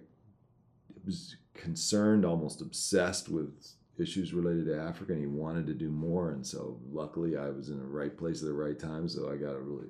concerned, 1.54 2.26
almost 2.26 2.62
obsessed 2.62 3.30
with 3.30 3.54
issues 4.00 4.34
related 4.34 4.66
to 4.66 4.82
Africa, 4.82 5.12
and 5.14 5.22
he 5.22 5.28
wanted 5.28 5.68
to 5.68 5.74
do 5.74 5.90
more. 5.90 6.32
And 6.32 6.46
so, 6.46 6.80
luckily, 6.92 7.38
I 7.38 7.50
was 7.50 7.70
in 7.70 7.78
the 7.78 7.86
right 7.86 8.18
place 8.18 8.42
at 8.42 8.48
the 8.48 8.54
right 8.54 8.80
time. 8.80 9.08
So 9.08 9.32
I 9.32 9.36
got 9.36 9.52
to 9.52 9.60
really 9.60 9.90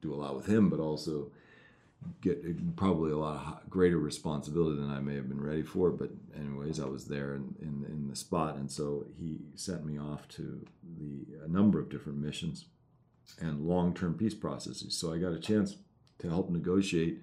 do 0.00 0.14
a 0.14 0.16
lot 0.16 0.36
with 0.36 0.46
him, 0.46 0.70
but 0.70 0.80
also 0.80 1.30
get 2.20 2.76
probably 2.76 3.12
a 3.12 3.16
lot 3.16 3.62
of 3.62 3.70
greater 3.70 3.98
responsibility 3.98 4.80
than 4.80 4.90
I 4.90 5.00
may 5.00 5.14
have 5.14 5.28
been 5.28 5.42
ready 5.42 5.62
for. 5.62 5.90
But 5.90 6.10
anyways, 6.36 6.80
I 6.80 6.86
was 6.86 7.06
there 7.06 7.34
in, 7.34 7.54
in, 7.60 7.84
in 7.88 8.08
the 8.08 8.16
spot, 8.16 8.56
and 8.56 8.70
so 8.70 9.06
he 9.16 9.38
sent 9.54 9.84
me 9.84 9.98
off 9.98 10.28
to 10.28 10.64
the 10.98 11.26
a 11.44 11.48
number 11.48 11.78
of 11.78 11.88
different 11.88 12.18
missions 12.18 12.66
and 13.40 13.66
long-term 13.66 14.14
peace 14.14 14.34
processes. 14.34 14.96
So 14.96 15.12
I 15.12 15.18
got 15.18 15.32
a 15.32 15.38
chance 15.38 15.76
to 16.18 16.28
help 16.28 16.50
negotiate 16.50 17.20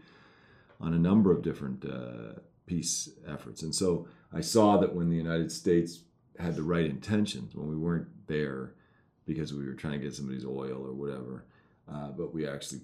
on 0.80 0.94
a 0.94 1.00
number 1.00 1.32
of 1.32 1.42
different 1.42 1.86
uh, 1.86 2.40
peace 2.66 3.10
efforts. 3.28 3.62
And 3.62 3.74
so 3.74 4.08
I 4.34 4.42
saw 4.42 4.78
that 4.78 4.96
when 4.96 5.10
the 5.10 5.18
United 5.18 5.52
States 5.52 6.00
had 6.40 6.56
the 6.56 6.64
right 6.64 6.86
intentions, 6.86 7.56
when 7.56 7.70
we 7.70 7.76
weren't 7.76 8.08
there 8.28 8.74
because 9.26 9.54
we 9.54 9.66
were 9.66 9.74
trying 9.74 10.00
to 10.00 10.06
get 10.06 10.16
somebody's 10.16 10.46
oil 10.46 10.84
or 10.84 10.94
whatever, 10.94 11.46
uh, 11.92 12.10
but 12.12 12.34
we 12.34 12.48
actually 12.48 12.82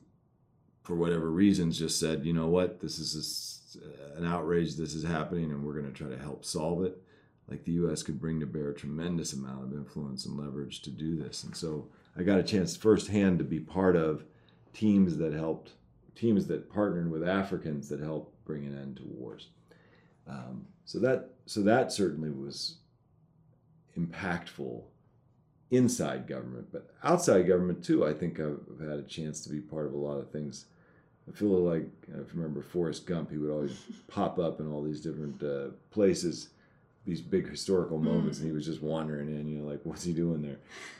for 0.88 0.96
whatever 0.96 1.29
reasons, 1.29 1.77
just 1.77 2.00
said, 2.00 2.25
you 2.25 2.32
know 2.32 2.48
what, 2.48 2.79
this 2.79 2.98
is 2.98 3.77
an 4.15 4.25
outrage, 4.25 4.77
this 4.77 4.94
is 4.94 5.03
happening, 5.03 5.51
and 5.51 5.62
we're 5.62 5.74
going 5.74 5.86
to 5.86 5.91
try 5.91 6.08
to 6.08 6.17
help 6.17 6.46
solve 6.46 6.86
it. 6.86 7.03
Like 7.50 7.65
the 7.65 7.74
U.S. 7.74 8.03
could 8.03 8.22
bring 8.22 8.39
to 8.39 8.46
bear 8.46 8.70
a 8.70 8.74
tremendous 8.74 9.34
amount 9.34 9.65
of 9.65 9.74
influence 9.74 10.25
and 10.25 10.38
leverage 10.38 10.82
to 10.84 10.89
do 10.89 11.17
this. 11.17 11.44
And 11.44 11.53
so 11.53 11.89
I 12.17 12.24
got 12.24 12.39
a 12.39 12.44
chance 12.44 12.77
firsthand 12.77 13.38
to 13.39 13.44
be 13.44 13.60
part 13.60 13.98
of 13.98 14.24
teams 14.74 15.17
that 15.17 15.34
helped, 15.34 15.72
teams 16.15 16.48
that 16.48 16.72
partnered 16.72 17.12
with 17.12 17.27
Africans 17.27 17.89
that 17.89 18.00
helped 18.00 18.46
bring 18.46 18.65
an 18.65 18.77
end 18.77 18.96
to 18.98 19.03
wars. 19.03 19.50
Um, 20.25 20.67
so 20.86 21.00
that 21.00 21.32
so 21.46 21.63
that 21.63 21.91
certainly 21.91 22.29
was 22.29 22.77
impactful 24.00 24.84
inside 25.70 26.27
government, 26.27 26.70
but 26.72 26.91
outside 27.03 27.46
government 27.46 27.84
too. 27.84 28.06
I 28.06 28.13
think 28.13 28.39
I've 28.39 28.79
had 28.79 29.00
a 29.00 29.03
chance 29.03 29.41
to 29.41 29.50
be 29.50 29.60
part 29.60 29.86
of 29.86 29.94
a 29.94 29.98
lot 29.98 30.20
of 30.20 30.32
things 30.32 30.67
I 31.27 31.31
feel 31.31 31.50
like 31.50 31.88
if 32.07 32.34
you 32.34 32.41
remember 32.41 32.62
Forrest 32.62 33.05
Gump, 33.05 33.31
he 33.31 33.38
would 33.38 33.51
always 33.51 33.77
pop 34.07 34.39
up 34.39 34.60
in 34.60 34.72
all 34.72 34.81
these 34.81 35.01
different 35.01 35.43
uh, 35.43 35.72
places, 35.91 36.50
these 37.05 37.22
big 37.22 37.50
historical 37.50 37.98
moments, 37.98 38.38
mm. 38.38 38.41
and 38.41 38.50
he 38.51 38.55
was 38.55 38.65
just 38.65 38.81
wandering 38.81 39.29
in. 39.29 39.48
You 39.48 39.60
know, 39.60 39.69
like 39.69 39.81
what's 39.84 40.03
he 40.03 40.13
doing 40.13 40.41
there? 40.41 40.60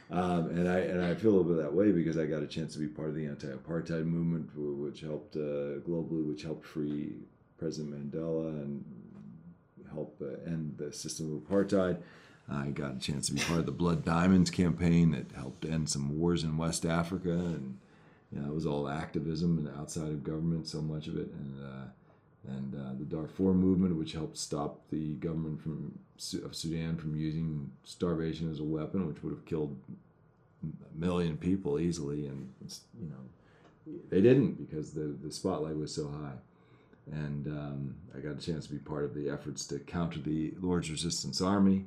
Um, 0.10 0.50
and 0.50 0.70
I 0.70 0.80
and 0.80 1.04
I 1.04 1.16
feel 1.16 1.32
a 1.32 1.36
little 1.38 1.56
bit 1.56 1.62
that 1.64 1.74
way 1.74 1.92
because 1.92 2.18
I 2.18 2.26
got 2.26 2.44
a 2.44 2.48
chance 2.48 2.74
to 2.74 2.80
be 2.80 2.88
part 2.88 3.10
of 3.10 3.16
the 3.16 3.26
anti-apartheid 3.26 4.06
movement, 4.06 4.50
which 4.56 5.02
helped 5.02 5.36
uh, 5.36 5.80
globally, 5.88 6.28
which 6.28 6.44
helped 6.44 6.66
free 6.66 7.16
President 7.58 8.12
Mandela 8.12 8.50
and 8.50 8.86
help 9.92 10.22
uh, 10.22 10.50
end 10.50 10.76
the 10.78 10.92
system 10.94 11.36
of 11.36 11.42
apartheid. 11.42 11.98
I 12.50 12.68
got 12.68 12.96
a 12.96 13.00
chance 13.00 13.28
to 13.28 13.34
be 13.34 13.42
part 13.42 13.60
of 13.60 13.66
the 13.66 13.74
Blood 13.74 14.06
Diamonds 14.06 14.50
campaign 14.50 15.12
that 15.12 15.32
helped 15.36 15.66
end 15.66 15.90
some 15.90 16.18
wars 16.18 16.44
in 16.44 16.58
West 16.58 16.86
Africa 16.86 17.32
and 17.32 17.78
you 18.32 18.40
know, 18.40 18.48
it 18.48 18.54
was 18.54 18.66
all 18.66 18.90
activism 18.90 19.58
and 19.58 19.70
outside 19.80 20.10
of 20.10 20.24
government, 20.24 20.68
so 20.68 20.82
much 20.82 21.08
of 21.08 21.18
it, 21.18 21.30
and 21.32 21.64
uh, 21.64 21.86
and 22.48 22.76
uh, 22.76 22.94
the 22.98 23.06
Darfur 23.06 23.54
movement, 23.54 23.98
which 23.98 24.14
helped 24.14 24.38
stop 24.38 24.82
the 24.90 25.14
government 25.16 25.62
from 25.62 25.98
of 26.44 26.56
Sudan 26.56 26.98
from 26.98 27.16
using 27.16 27.72
starvation 27.84 28.50
as 28.52 28.60
a 28.60 28.64
weapon, 28.64 29.08
which 29.08 29.24
would 29.24 29.32
have 29.32 29.46
killed 29.46 29.78
a 30.64 31.00
million 31.00 31.38
people 31.38 31.80
easily, 31.80 32.26
and 32.28 32.52
you 33.00 33.10
know, 33.10 33.94
they 34.10 34.22
didn't 34.22 34.54
because 34.54 34.92
the 34.92 35.16
the 35.24 35.32
spotlight 35.32 35.78
was 35.78 35.94
so 35.94 36.08
high. 36.08 36.38
And 37.10 37.48
um, 37.48 37.96
I 38.14 38.20
got 38.20 38.38
a 38.38 38.46
chance 38.46 38.66
to 38.68 38.74
be 38.74 38.80
part 38.80 39.06
of 39.06 39.14
the 39.14 39.30
efforts 39.30 39.66
to 39.68 39.80
counter 39.80 40.20
the 40.20 40.54
Lord's 40.60 40.92
Resistance 40.92 41.40
Army 41.40 41.86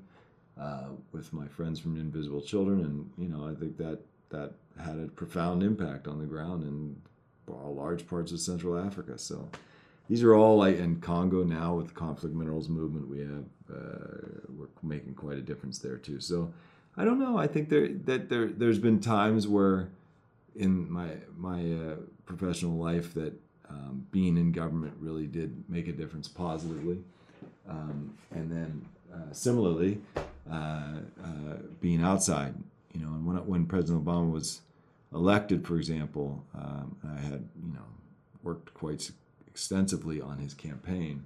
uh, 0.59 0.89
with 1.13 1.31
my 1.35 1.47
friends 1.47 1.79
from 1.79 1.97
Invisible 1.97 2.41
Children, 2.41 2.81
and 2.81 3.11
you 3.19 3.29
know, 3.29 3.47
I 3.47 3.55
think 3.55 3.77
that 3.77 4.01
that 4.31 4.53
had 4.83 4.99
a 4.99 5.07
profound 5.09 5.63
impact 5.63 6.09
on 6.09 6.19
the 6.19 6.27
ground 6.27 6.63
in 6.63 6.97
large 7.47 8.07
parts 8.07 8.33
of 8.33 8.41
Central 8.41 8.79
Africa. 8.79 9.19
So 9.19 9.49
these 10.09 10.23
are 10.23 10.35
all 10.35 10.57
like 10.57 10.79
in 10.79 11.01
Congo 11.01 11.45
now 11.45 11.75
with 11.75 11.89
the 11.89 11.95
conflict 11.95 12.35
minerals 12.35 12.69
movement. 12.69 13.09
We 13.09 13.21
have 13.21 13.45
uh, 13.73 14.41
we're 14.49 14.67
making 14.83 15.15
quite 15.15 15.39
a 15.39 15.43
difference 15.43 15.79
there 15.79 15.97
too. 15.97 16.21
So 16.21 16.53
I 16.97 17.05
don't 17.05 17.19
know. 17.19 17.39
I 17.39 17.47
think 17.47 17.69
there 17.69 17.89
that 18.07 18.29
there 18.29 18.49
there's 18.49 18.79
been 18.79 19.01
times 19.01 19.47
where 19.47 19.89
in 20.57 20.91
my 20.91 21.09
my 21.37 21.61
uh, 21.73 21.97
professional 22.27 22.77
life 22.77 23.15
that 23.15 23.33
um, 23.69 24.07
being 24.11 24.37
in 24.37 24.53
government 24.53 24.95
really 24.99 25.27
did 25.27 25.65
make 25.69 25.87
a 25.87 25.93
difference 25.93 26.27
positively, 26.27 26.99
um, 27.69 28.15
and 28.33 28.51
then 28.51 28.87
uh, 29.15 29.33
similarly 29.33 30.01
uh, 30.51 30.55
uh, 30.55 31.57
being 31.81 32.03
outside 32.03 32.55
you 32.93 33.01
know, 33.01 33.09
and 33.09 33.27
when 33.27 33.37
when 33.47 33.67
President 33.67 34.05
Obama 34.05 34.31
was 34.31 34.61
elected, 35.13 35.67
for 35.67 35.77
example, 35.77 36.45
um, 36.55 36.97
I 37.05 37.21
had 37.21 37.49
you 37.65 37.73
know 37.73 37.85
worked 38.43 38.73
quite 38.75 39.11
extensively 39.47 40.21
on 40.21 40.39
his 40.39 40.55
campaign. 40.55 41.25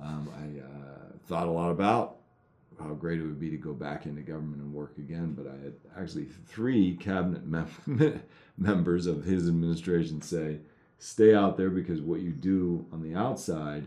Um, 0.00 0.30
I 0.34 0.60
uh, 0.60 1.18
thought 1.26 1.46
a 1.46 1.50
lot 1.50 1.70
about 1.70 2.16
how 2.80 2.94
great 2.94 3.20
it 3.20 3.22
would 3.22 3.38
be 3.40 3.50
to 3.50 3.58
go 3.58 3.74
back 3.74 4.06
into 4.06 4.22
government 4.22 4.62
and 4.62 4.72
work 4.72 4.96
again, 4.96 5.34
but 5.34 5.46
I 5.46 5.62
had 5.62 5.74
actually 5.98 6.26
three 6.46 6.96
cabinet 6.96 7.46
mem- 7.46 8.22
members 8.58 9.06
of 9.06 9.24
his 9.24 9.48
administration 9.48 10.22
say, 10.22 10.58
"Stay 10.98 11.34
out 11.34 11.56
there 11.56 11.70
because 11.70 12.00
what 12.00 12.20
you 12.20 12.30
do 12.30 12.86
on 12.92 13.02
the 13.02 13.14
outside." 13.14 13.86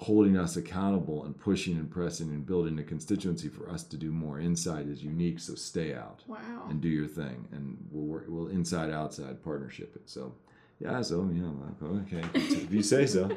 Holding 0.00 0.36
us 0.36 0.56
accountable 0.56 1.24
and 1.24 1.36
pushing 1.38 1.76
and 1.76 1.90
pressing 1.90 2.28
and 2.28 2.46
building 2.46 2.78
a 2.78 2.84
constituency 2.84 3.48
for 3.48 3.68
us 3.68 3.82
to 3.82 3.96
do 3.96 4.12
more 4.12 4.38
inside 4.38 4.88
is 4.88 5.02
unique 5.02 5.40
so 5.40 5.56
stay 5.56 5.92
out 5.92 6.22
wow. 6.28 6.38
and 6.70 6.80
do 6.80 6.88
your 6.88 7.08
thing 7.08 7.48
and 7.50 7.76
we'll 7.90 8.04
work 8.04 8.24
we'll 8.28 8.46
inside 8.46 8.90
outside 8.90 9.42
partnership 9.42 9.96
it 9.96 10.08
so 10.08 10.32
yeah 10.78 11.02
so 11.02 11.28
you 11.32 11.42
know 11.42 12.00
okay 12.00 12.22
if 12.34 12.72
you 12.72 12.82
say 12.82 13.06
so. 13.06 13.28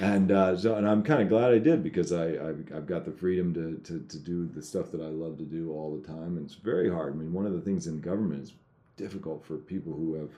And 0.00 0.32
uh, 0.32 0.56
so 0.56 0.76
and 0.76 0.88
i'm 0.88 1.02
kind 1.02 1.20
of 1.20 1.28
glad 1.28 1.52
i 1.52 1.58
did 1.58 1.82
because 1.82 2.12
i 2.12 2.26
I've, 2.26 2.64
I've, 2.74 2.86
got 2.86 3.04
the 3.04 3.12
freedom 3.12 3.52
to, 3.54 3.76
to 3.84 4.00
to 4.00 4.18
do 4.18 4.46
the 4.46 4.62
stuff 4.62 4.90
that 4.92 5.00
i 5.00 5.06
love 5.06 5.36
to 5.38 5.44
do 5.44 5.72
all 5.72 5.96
the 5.96 6.06
time 6.06 6.36
and 6.36 6.46
it's 6.46 6.54
very 6.54 6.90
hard. 6.90 7.12
I 7.12 7.16
mean 7.16 7.32
one 7.32 7.46
of 7.46 7.52
the 7.52 7.60
things 7.60 7.86
in 7.86 8.00
government 8.00 8.44
is 8.44 8.52
difficult 8.96 9.44
for 9.44 9.56
people 9.56 9.92
who 9.92 10.14
have 10.14 10.30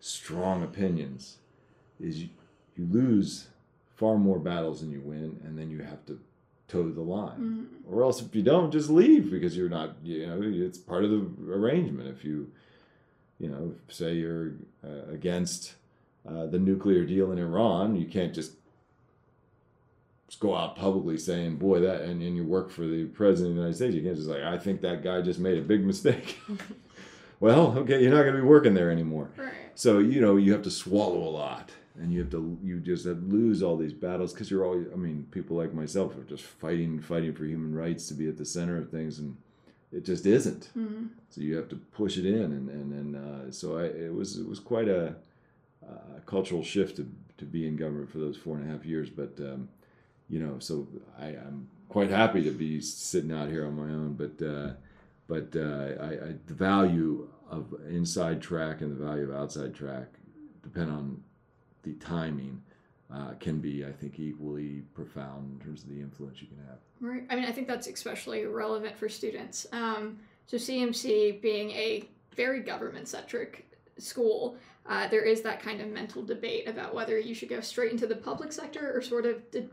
strong 0.00 0.62
opinions 0.62 1.38
is 1.98 2.22
you, 2.22 2.28
you 2.76 2.86
lose 2.90 3.48
far 3.98 4.16
more 4.16 4.38
battles 4.38 4.80
than 4.80 4.92
you 4.92 5.00
win, 5.00 5.40
and 5.44 5.58
then 5.58 5.70
you 5.70 5.82
have 5.82 6.06
to 6.06 6.18
toe 6.68 6.88
the 6.88 7.02
line. 7.02 7.38
Mm-hmm. 7.38 7.92
Or 7.92 8.04
else, 8.04 8.22
if 8.22 8.34
you 8.34 8.42
don't, 8.42 8.70
just 8.70 8.88
leave 8.88 9.30
because 9.30 9.56
you're 9.56 9.68
not. 9.68 9.96
You 10.02 10.26
know, 10.26 10.40
it's 10.42 10.78
part 10.78 11.04
of 11.04 11.10
the 11.10 11.52
arrangement. 11.52 12.08
If 12.08 12.24
you, 12.24 12.50
you 13.38 13.48
know, 13.48 13.74
say 13.88 14.14
you're 14.14 14.52
uh, 14.84 15.12
against 15.12 15.74
uh, 16.26 16.46
the 16.46 16.60
nuclear 16.60 17.04
deal 17.04 17.32
in 17.32 17.38
Iran, 17.38 17.96
you 17.96 18.06
can't 18.06 18.32
just 18.32 18.52
just 20.28 20.40
go 20.40 20.54
out 20.54 20.76
publicly 20.76 21.18
saying, 21.18 21.56
"Boy, 21.56 21.80
that," 21.80 22.02
and, 22.02 22.22
and 22.22 22.36
you 22.36 22.44
work 22.44 22.70
for 22.70 22.86
the 22.86 23.06
president 23.06 23.50
of 23.50 23.56
the 23.56 23.62
United 23.62 23.76
States. 23.76 23.94
You 23.96 24.02
can't 24.02 24.16
just 24.16 24.28
like, 24.28 24.42
"I 24.42 24.58
think 24.58 24.80
that 24.82 25.02
guy 25.02 25.20
just 25.22 25.40
made 25.40 25.58
a 25.58 25.62
big 25.62 25.84
mistake." 25.84 26.38
well, 27.40 27.76
okay, 27.78 28.00
you're 28.00 28.14
not 28.14 28.22
going 28.22 28.36
to 28.36 28.42
be 28.42 28.46
working 28.46 28.74
there 28.74 28.92
anymore. 28.92 29.30
Right. 29.36 29.52
So 29.74 29.98
you 29.98 30.20
know 30.20 30.36
you 30.36 30.52
have 30.52 30.62
to 30.62 30.70
swallow 30.70 31.18
a 31.18 31.30
lot 31.30 31.72
and 32.00 32.12
you 32.12 32.20
have 32.20 32.30
to 32.30 32.58
you 32.62 32.80
just 32.80 33.04
have 33.04 33.22
lose 33.24 33.62
all 33.62 33.76
these 33.76 33.92
battles 33.92 34.32
because 34.32 34.50
you're 34.50 34.64
always 34.64 34.86
i 34.92 34.96
mean 34.96 35.26
people 35.30 35.56
like 35.56 35.74
myself 35.74 36.16
are 36.16 36.24
just 36.24 36.42
fighting 36.42 37.00
fighting 37.00 37.32
for 37.32 37.44
human 37.44 37.74
rights 37.74 38.08
to 38.08 38.14
be 38.14 38.28
at 38.28 38.36
the 38.36 38.44
center 38.44 38.76
of 38.76 38.90
things 38.90 39.18
and 39.18 39.36
it 39.92 40.04
just 40.04 40.26
isn't 40.26 40.70
mm-hmm. 40.76 41.06
so 41.28 41.40
you 41.40 41.56
have 41.56 41.68
to 41.68 41.76
push 41.76 42.16
it 42.16 42.26
in 42.26 42.42
and 42.42 42.68
and, 42.68 42.92
and 42.92 43.16
uh, 43.16 43.50
so 43.52 43.78
I, 43.78 43.84
it 43.84 44.14
was 44.14 44.38
it 44.38 44.48
was 44.48 44.60
quite 44.60 44.88
a, 44.88 45.14
a, 45.82 46.20
cultural 46.26 46.62
shift 46.62 46.96
to, 46.96 47.10
to 47.38 47.44
be 47.44 47.66
in 47.66 47.76
government 47.76 48.10
for 48.10 48.18
those 48.18 48.36
four 48.36 48.56
and 48.56 48.68
a 48.68 48.72
half 48.72 48.84
years 48.84 49.08
but 49.08 49.34
um, 49.40 49.68
you 50.28 50.38
know 50.38 50.58
so 50.58 50.86
I, 51.18 51.28
i'm 51.28 51.68
quite 51.88 52.10
happy 52.10 52.42
to 52.44 52.50
be 52.50 52.80
sitting 52.80 53.32
out 53.32 53.48
here 53.48 53.66
on 53.66 53.76
my 53.76 53.90
own 53.94 54.14
but 54.14 54.44
uh, 54.44 54.72
but 55.26 55.54
uh, 55.58 56.02
I, 56.02 56.28
I, 56.28 56.34
the 56.46 56.54
value 56.54 57.28
of 57.50 57.74
inside 57.88 58.42
track 58.42 58.82
and 58.82 58.90
the 58.90 59.04
value 59.04 59.30
of 59.30 59.36
outside 59.36 59.74
track 59.74 60.08
depend 60.62 60.90
on 60.90 61.22
the 61.82 61.94
timing 61.94 62.62
uh, 63.12 63.32
can 63.40 63.58
be, 63.58 63.84
I 63.84 63.92
think, 63.92 64.18
equally 64.18 64.82
profound 64.94 65.58
in 65.58 65.64
terms 65.64 65.82
of 65.82 65.88
the 65.88 66.00
influence 66.00 66.42
you 66.42 66.48
can 66.48 66.58
have. 66.58 66.78
Right. 67.00 67.24
I 67.30 67.36
mean, 67.36 67.44
I 67.44 67.52
think 67.52 67.66
that's 67.66 67.86
especially 67.86 68.44
relevant 68.44 68.96
for 68.96 69.08
students. 69.08 69.66
Um, 69.72 70.18
so, 70.46 70.56
CMC 70.56 71.40
being 71.40 71.70
a 71.70 72.08
very 72.34 72.60
government 72.60 73.08
centric 73.08 73.66
school, 73.98 74.56
uh, 74.86 75.08
there 75.08 75.22
is 75.22 75.42
that 75.42 75.60
kind 75.60 75.80
of 75.80 75.88
mental 75.88 76.22
debate 76.22 76.68
about 76.68 76.94
whether 76.94 77.18
you 77.18 77.34
should 77.34 77.48
go 77.48 77.60
straight 77.60 77.92
into 77.92 78.06
the 78.06 78.16
public 78.16 78.52
sector 78.52 78.92
or 78.94 79.02
sort 79.02 79.26
of 79.26 79.50
de- 79.50 79.68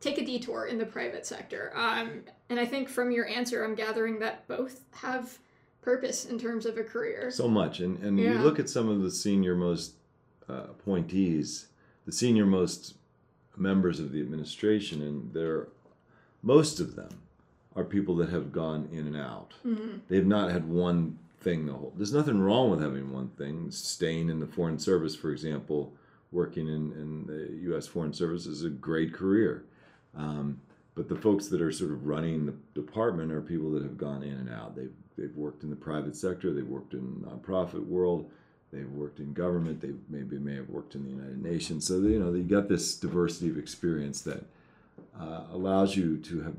take 0.00 0.18
a 0.18 0.24
detour 0.24 0.66
in 0.66 0.78
the 0.78 0.84
private 0.84 1.24
sector. 1.24 1.72
Um, 1.74 2.24
and 2.50 2.58
I 2.58 2.66
think 2.66 2.88
from 2.88 3.10
your 3.10 3.26
answer, 3.26 3.64
I'm 3.64 3.74
gathering 3.74 4.18
that 4.18 4.46
both 4.48 4.82
have 4.92 5.38
purpose 5.80 6.26
in 6.26 6.38
terms 6.38 6.66
of 6.66 6.76
a 6.76 6.82
career. 6.82 7.30
So 7.30 7.48
much. 7.48 7.80
And, 7.80 7.98
and 8.02 8.18
yeah. 8.18 8.32
you 8.32 8.38
look 8.38 8.58
at 8.58 8.68
some 8.68 8.88
of 8.88 9.02
the 9.02 9.10
senior 9.10 9.54
most 9.54 9.94
uh, 10.52 10.70
appointees, 10.70 11.66
the 12.06 12.12
senior 12.12 12.46
most 12.46 12.94
members 13.56 14.00
of 14.00 14.12
the 14.12 14.20
administration, 14.20 15.02
and 15.02 15.32
they're 15.32 15.68
most 16.42 16.80
of 16.80 16.96
them 16.96 17.22
are 17.76 17.84
people 17.84 18.16
that 18.16 18.28
have 18.28 18.52
gone 18.52 18.88
in 18.92 19.06
and 19.06 19.16
out. 19.16 19.54
They've 20.08 20.26
not 20.26 20.50
had 20.50 20.68
one 20.68 21.18
thing 21.40 21.66
the 21.66 21.72
whole. 21.72 21.92
There's 21.96 22.12
nothing 22.12 22.40
wrong 22.40 22.70
with 22.70 22.82
having 22.82 23.12
one 23.12 23.28
thing. 23.30 23.70
Staying 23.70 24.28
in 24.28 24.40
the 24.40 24.46
foreign 24.46 24.78
service, 24.78 25.14
for 25.14 25.30
example, 25.30 25.92
working 26.30 26.68
in, 26.68 26.92
in 26.92 27.26
the 27.26 27.62
U.S. 27.70 27.86
Foreign 27.86 28.12
Service 28.12 28.46
is 28.46 28.64
a 28.64 28.70
great 28.70 29.12
career. 29.12 29.64
Um, 30.16 30.60
but 30.94 31.08
the 31.08 31.16
folks 31.16 31.48
that 31.48 31.62
are 31.62 31.72
sort 31.72 31.92
of 31.92 32.06
running 32.06 32.44
the 32.44 32.54
department 32.74 33.32
are 33.32 33.40
people 33.40 33.70
that 33.70 33.82
have 33.82 33.96
gone 33.96 34.22
in 34.22 34.34
and 34.34 34.50
out. 34.50 34.76
They've 34.76 34.92
they've 35.16 35.34
worked 35.36 35.62
in 35.62 35.70
the 35.70 35.76
private 35.76 36.16
sector. 36.16 36.52
They've 36.52 36.66
worked 36.66 36.94
in 36.94 37.20
the 37.20 37.28
nonprofit 37.28 37.86
world. 37.86 38.30
They've 38.72 38.90
worked 38.90 39.18
in 39.18 39.34
government. 39.34 39.80
They 39.80 39.92
maybe 40.08 40.38
may 40.38 40.54
have 40.56 40.70
worked 40.70 40.94
in 40.94 41.04
the 41.04 41.10
United 41.10 41.42
Nations. 41.42 41.86
So 41.86 41.94
you 41.94 42.18
know 42.18 42.32
you 42.32 42.42
got 42.42 42.68
this 42.68 42.94
diversity 42.96 43.50
of 43.50 43.58
experience 43.58 44.22
that 44.22 44.44
uh, 45.18 45.42
allows 45.52 45.96
you 45.96 46.16
to 46.18 46.42
have. 46.42 46.54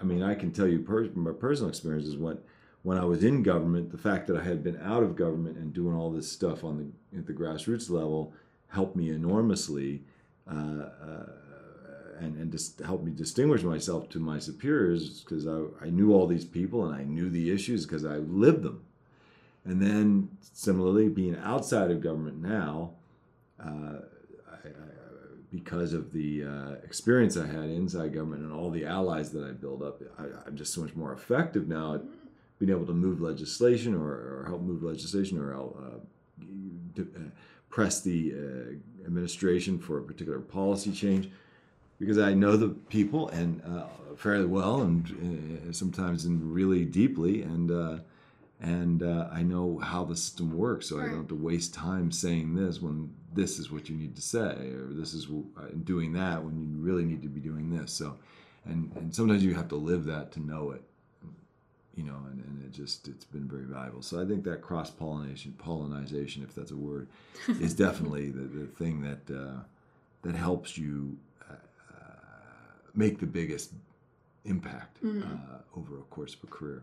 I 0.00 0.04
mean, 0.04 0.22
I 0.22 0.34
can 0.34 0.50
tell 0.50 0.66
you 0.66 0.80
per, 0.80 1.04
my 1.14 1.30
personal 1.30 1.68
experience 1.68 2.06
is 2.06 2.16
what 2.16 2.42
when 2.82 2.98
I 2.98 3.04
was 3.04 3.22
in 3.22 3.44
government, 3.44 3.92
the 3.92 3.98
fact 3.98 4.26
that 4.26 4.36
I 4.36 4.42
had 4.42 4.64
been 4.64 4.80
out 4.82 5.04
of 5.04 5.14
government 5.14 5.56
and 5.56 5.72
doing 5.72 5.94
all 5.94 6.10
this 6.10 6.30
stuff 6.30 6.64
on 6.64 6.78
the 7.10 7.18
at 7.18 7.26
the 7.26 7.32
grassroots 7.32 7.88
level 7.88 8.32
helped 8.68 8.96
me 8.96 9.10
enormously. 9.10 10.02
Uh, 10.50 10.86
uh, 11.06 11.26
and, 12.18 12.36
and 12.36 12.52
just 12.52 12.78
helped 12.80 13.04
me 13.04 13.10
distinguish 13.10 13.62
myself 13.62 14.08
to 14.08 14.20
my 14.20 14.38
superiors 14.38 15.20
because 15.20 15.46
I, 15.46 15.62
I 15.84 15.90
knew 15.90 16.12
all 16.12 16.26
these 16.26 16.44
people 16.44 16.84
and 16.86 16.94
I 16.94 17.02
knew 17.02 17.28
the 17.28 17.50
issues 17.50 17.84
because 17.84 18.04
I 18.04 18.16
lived 18.16 18.62
them. 18.62 18.84
And 19.64 19.80
then 19.80 20.28
similarly, 20.40 21.08
being 21.08 21.36
outside 21.42 21.90
of 21.90 22.00
government 22.00 22.42
now, 22.42 22.92
uh, 23.62 24.00
I, 24.50 24.68
I, 24.68 24.70
because 25.50 25.92
of 25.92 26.12
the 26.12 26.44
uh, 26.44 26.72
experience 26.82 27.36
I 27.36 27.46
had 27.46 27.70
inside 27.70 28.14
government 28.14 28.42
and 28.42 28.52
all 28.52 28.70
the 28.70 28.86
allies 28.86 29.30
that 29.32 29.44
I 29.44 29.52
built 29.52 29.82
up, 29.82 30.02
I, 30.18 30.24
I'm 30.46 30.56
just 30.56 30.74
so 30.74 30.80
much 30.80 30.96
more 30.96 31.12
effective 31.12 31.68
now 31.68 31.94
at 31.94 32.02
being 32.58 32.70
able 32.70 32.86
to 32.86 32.92
move 32.92 33.20
legislation 33.20 33.94
or, 33.94 34.08
or 34.08 34.44
help 34.48 34.62
move 34.62 34.82
legislation 34.82 35.38
or 35.38 35.54
uh, 35.54 36.44
d- 36.94 37.02
uh, 37.02 37.20
press 37.70 38.00
the 38.00 38.32
uh, 38.34 39.06
administration 39.06 39.78
for 39.78 39.98
a 39.98 40.02
particular 40.02 40.40
policy 40.40 40.90
change. 40.92 41.30
Because 42.00 42.18
I 42.18 42.34
know 42.34 42.56
the 42.56 42.68
people 42.68 43.28
and 43.28 43.62
uh, 43.62 43.84
fairly 44.16 44.46
well, 44.46 44.80
and 44.82 45.70
sometimes 45.70 46.24
in 46.24 46.52
really 46.52 46.84
deeply, 46.84 47.42
and 47.42 47.70
and 48.62 49.02
uh, 49.02 49.28
I 49.32 49.42
know 49.42 49.78
how 49.78 50.04
the 50.04 50.14
system 50.14 50.56
works, 50.56 50.88
so 50.88 51.00
I 51.00 51.06
don't 51.06 51.16
have 51.16 51.28
to 51.28 51.34
waste 51.34 51.74
time 51.74 52.12
saying 52.12 52.54
this 52.54 52.80
when 52.80 53.12
this 53.34 53.58
is 53.58 53.72
what 53.72 53.88
you 53.88 53.96
need 53.96 54.14
to 54.14 54.22
say, 54.22 54.70
or 54.70 54.88
this 54.90 55.14
is 55.14 55.26
uh, 55.58 55.62
doing 55.82 56.12
that 56.12 56.44
when 56.44 56.60
you 56.60 56.68
really 56.78 57.04
need 57.04 57.22
to 57.22 57.28
be 57.28 57.40
doing 57.40 57.76
this. 57.76 57.92
So, 57.92 58.16
and 58.64 58.92
and 58.94 59.14
sometimes 59.14 59.44
you 59.44 59.54
have 59.54 59.68
to 59.68 59.76
live 59.76 60.04
that 60.04 60.30
to 60.32 60.40
know 60.40 60.70
it, 60.70 60.82
you 61.96 62.04
know, 62.04 62.18
and, 62.30 62.44
and 62.44 62.64
it 62.64 62.72
just 62.72 63.08
it's 63.08 63.24
been 63.24 63.48
very 63.48 63.64
valuable. 63.64 64.00
So 64.00 64.22
I 64.22 64.24
think 64.24 64.44
that 64.44 64.62
cross 64.62 64.90
pollination, 64.90 65.54
pollinization, 65.58 66.44
if 66.44 66.54
that's 66.54 66.70
a 66.70 66.76
word, 66.76 67.08
is 67.60 67.74
definitely 67.74 68.30
the, 68.30 68.42
the 68.42 68.66
thing 68.66 69.02
that 69.02 69.36
uh, 69.36 69.60
that 70.22 70.36
helps 70.36 70.78
you 70.78 71.18
make 72.94 73.18
the 73.18 73.26
biggest 73.26 73.72
impact 74.44 74.98
uh, 75.04 75.78
over 75.78 75.98
a 75.98 76.02
course 76.02 76.34
of 76.34 76.44
a 76.44 76.46
career. 76.46 76.82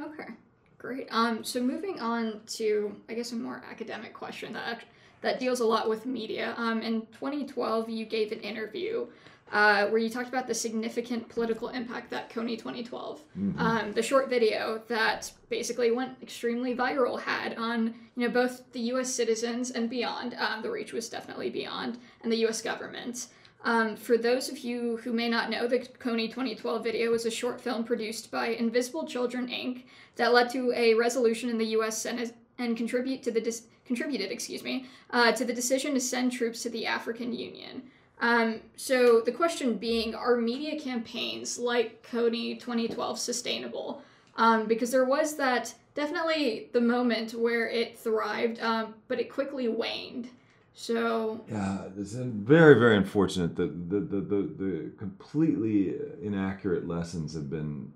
Okay, 0.00 0.32
great. 0.80 1.06
Um, 1.10 1.44
so 1.44 1.60
moving 1.60 2.00
on 2.00 2.40
to, 2.54 2.96
I 3.08 3.14
guess, 3.14 3.32
a 3.32 3.36
more 3.36 3.62
academic 3.70 4.14
question 4.14 4.52
that 4.54 4.82
that 5.20 5.38
deals 5.38 5.60
a 5.60 5.66
lot 5.66 5.88
with 5.88 6.06
media. 6.06 6.54
Um, 6.56 6.80
in 6.80 7.02
2012, 7.12 7.90
you 7.90 8.06
gave 8.06 8.32
an 8.32 8.40
interview 8.40 9.06
uh, 9.52 9.86
where 9.88 9.98
you 9.98 10.08
talked 10.08 10.28
about 10.28 10.46
the 10.46 10.54
significant 10.54 11.28
political 11.28 11.68
impact 11.68 12.08
that 12.10 12.30
Kony 12.30 12.56
2012, 12.56 13.20
um, 13.58 13.92
the 13.92 14.02
short 14.02 14.30
video 14.30 14.80
that 14.88 15.30
basically 15.48 15.90
went 15.90 16.16
extremely 16.22 16.74
viral, 16.74 17.20
had 17.20 17.56
on 17.56 17.94
you 18.16 18.26
know 18.26 18.32
both 18.32 18.62
the 18.72 18.80
U.S. 18.92 19.12
citizens 19.12 19.72
and 19.72 19.90
beyond. 19.90 20.34
Um, 20.34 20.62
the 20.62 20.70
reach 20.70 20.92
was 20.92 21.08
definitely 21.08 21.50
beyond, 21.50 21.98
and 22.22 22.32
the 22.32 22.38
U.S. 22.38 22.62
government. 22.62 23.26
Um, 23.62 23.96
for 23.96 24.16
those 24.16 24.48
of 24.48 24.58
you 24.58 24.98
who 24.98 25.12
may 25.12 25.28
not 25.28 25.50
know, 25.50 25.66
the 25.66 25.80
Kony 25.80 26.28
2012 26.28 26.82
video 26.82 27.10
was 27.10 27.26
a 27.26 27.30
short 27.30 27.60
film 27.60 27.84
produced 27.84 28.30
by 28.30 28.48
Invisible 28.48 29.06
Children 29.06 29.48
Inc. 29.48 29.82
that 30.16 30.32
led 30.32 30.50
to 30.50 30.72
a 30.74 30.94
resolution 30.94 31.50
in 31.50 31.58
the 31.58 31.66
U.S. 31.66 32.00
Senate 32.00 32.34
and 32.58 32.76
contribute 32.76 33.22
to 33.24 33.30
the 33.30 33.40
dis- 33.40 33.66
contributed, 33.84 34.30
excuse 34.30 34.62
me, 34.62 34.86
uh, 35.10 35.32
to 35.32 35.44
the 35.44 35.52
decision 35.52 35.92
to 35.94 36.00
send 36.00 36.32
troops 36.32 36.62
to 36.62 36.70
the 36.70 36.86
African 36.86 37.32
Union. 37.32 37.82
Um, 38.20 38.60
so 38.76 39.20
the 39.20 39.32
question 39.32 39.76
being, 39.76 40.14
are 40.14 40.36
media 40.36 40.78
campaigns 40.78 41.58
like 41.58 42.06
Kony 42.08 42.58
2012 42.58 43.18
sustainable? 43.18 44.02
Um, 44.36 44.66
because 44.66 44.90
there 44.90 45.04
was 45.04 45.36
that 45.36 45.74
definitely 45.94 46.68
the 46.72 46.80
moment 46.80 47.34
where 47.34 47.68
it 47.68 47.98
thrived, 47.98 48.60
um, 48.60 48.94
but 49.08 49.20
it 49.20 49.32
quickly 49.32 49.68
waned. 49.68 50.28
So 50.74 51.44
Yeah, 51.50 51.84
it's 51.98 52.12
very, 52.12 52.78
very 52.78 52.96
unfortunate 52.96 53.56
that 53.56 53.90
the, 53.90 54.00
the, 54.00 54.20
the, 54.20 54.42
the 54.56 54.90
completely 54.98 55.94
inaccurate 56.22 56.86
lessons 56.86 57.34
have 57.34 57.50
been 57.50 57.92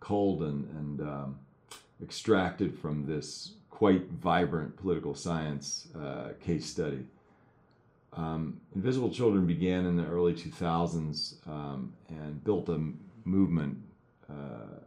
culled 0.00 0.42
and, 0.42 0.68
and 0.76 1.00
um, 1.00 1.38
extracted 2.02 2.78
from 2.78 3.06
this 3.06 3.52
quite 3.70 4.08
vibrant 4.10 4.76
political 4.76 5.14
science 5.14 5.88
uh, 5.98 6.28
case 6.40 6.66
study. 6.66 7.04
Um, 8.14 8.60
Invisible 8.74 9.10
Children 9.10 9.46
began 9.46 9.84
in 9.84 9.96
the 9.96 10.06
early 10.06 10.32
2000s 10.32 11.46
um, 11.46 11.92
and 12.08 12.42
built 12.42 12.68
a 12.70 12.80
movement. 13.24 13.76
Uh, 14.30 14.80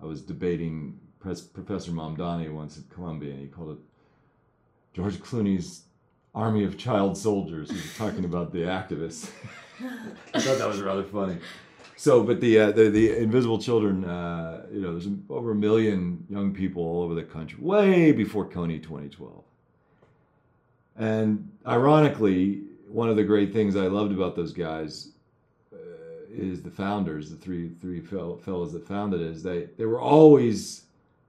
I 0.00 0.04
was 0.06 0.22
debating 0.22 0.98
Pres- 1.18 1.40
Professor 1.40 1.90
Mamdani 1.90 2.52
once 2.52 2.78
at 2.78 2.88
Columbia, 2.90 3.32
and 3.32 3.40
he 3.40 3.46
called 3.48 3.72
it 3.72 3.78
George 4.92 5.18
Clooney's 5.18 5.84
Army 6.34 6.64
of 6.64 6.76
Child 6.76 7.16
Soldiers. 7.16 7.70
He 7.70 7.76
was 7.76 7.96
talking 7.96 8.24
about 8.24 8.52
the 8.52 8.60
activists. 8.60 9.30
I 10.34 10.40
thought 10.40 10.58
that 10.58 10.68
was 10.68 10.80
rather 10.80 11.04
funny. 11.04 11.38
So, 11.96 12.22
but 12.22 12.40
the 12.40 12.58
uh, 12.58 12.72
the, 12.72 12.90
the 12.90 13.16
Invisible 13.16 13.58
Children, 13.58 14.04
uh, 14.04 14.66
you 14.72 14.80
know, 14.80 14.92
there's 14.92 15.08
over 15.28 15.52
a 15.52 15.54
million 15.54 16.26
young 16.28 16.52
people 16.52 16.82
all 16.82 17.02
over 17.02 17.14
the 17.14 17.22
country, 17.22 17.58
way 17.60 18.12
before 18.12 18.44
Kony 18.46 18.82
2012. 18.82 19.44
And 20.96 21.50
ironically, 21.66 22.62
one 22.88 23.08
of 23.08 23.16
the 23.16 23.24
great 23.24 23.52
things 23.52 23.76
I 23.76 23.86
loved 23.86 24.12
about 24.12 24.36
those 24.36 24.52
guys 24.52 25.10
uh, 25.72 25.76
is 26.30 26.62
the 26.62 26.70
founders, 26.70 27.30
the 27.30 27.36
three 27.36 27.70
three 27.80 28.00
fel- 28.00 28.38
fellows 28.38 28.72
that 28.72 28.86
founded 28.86 29.20
it, 29.20 29.28
is 29.28 29.42
they 29.42 29.68
they 29.76 29.84
were 29.86 30.00
always, 30.00 30.82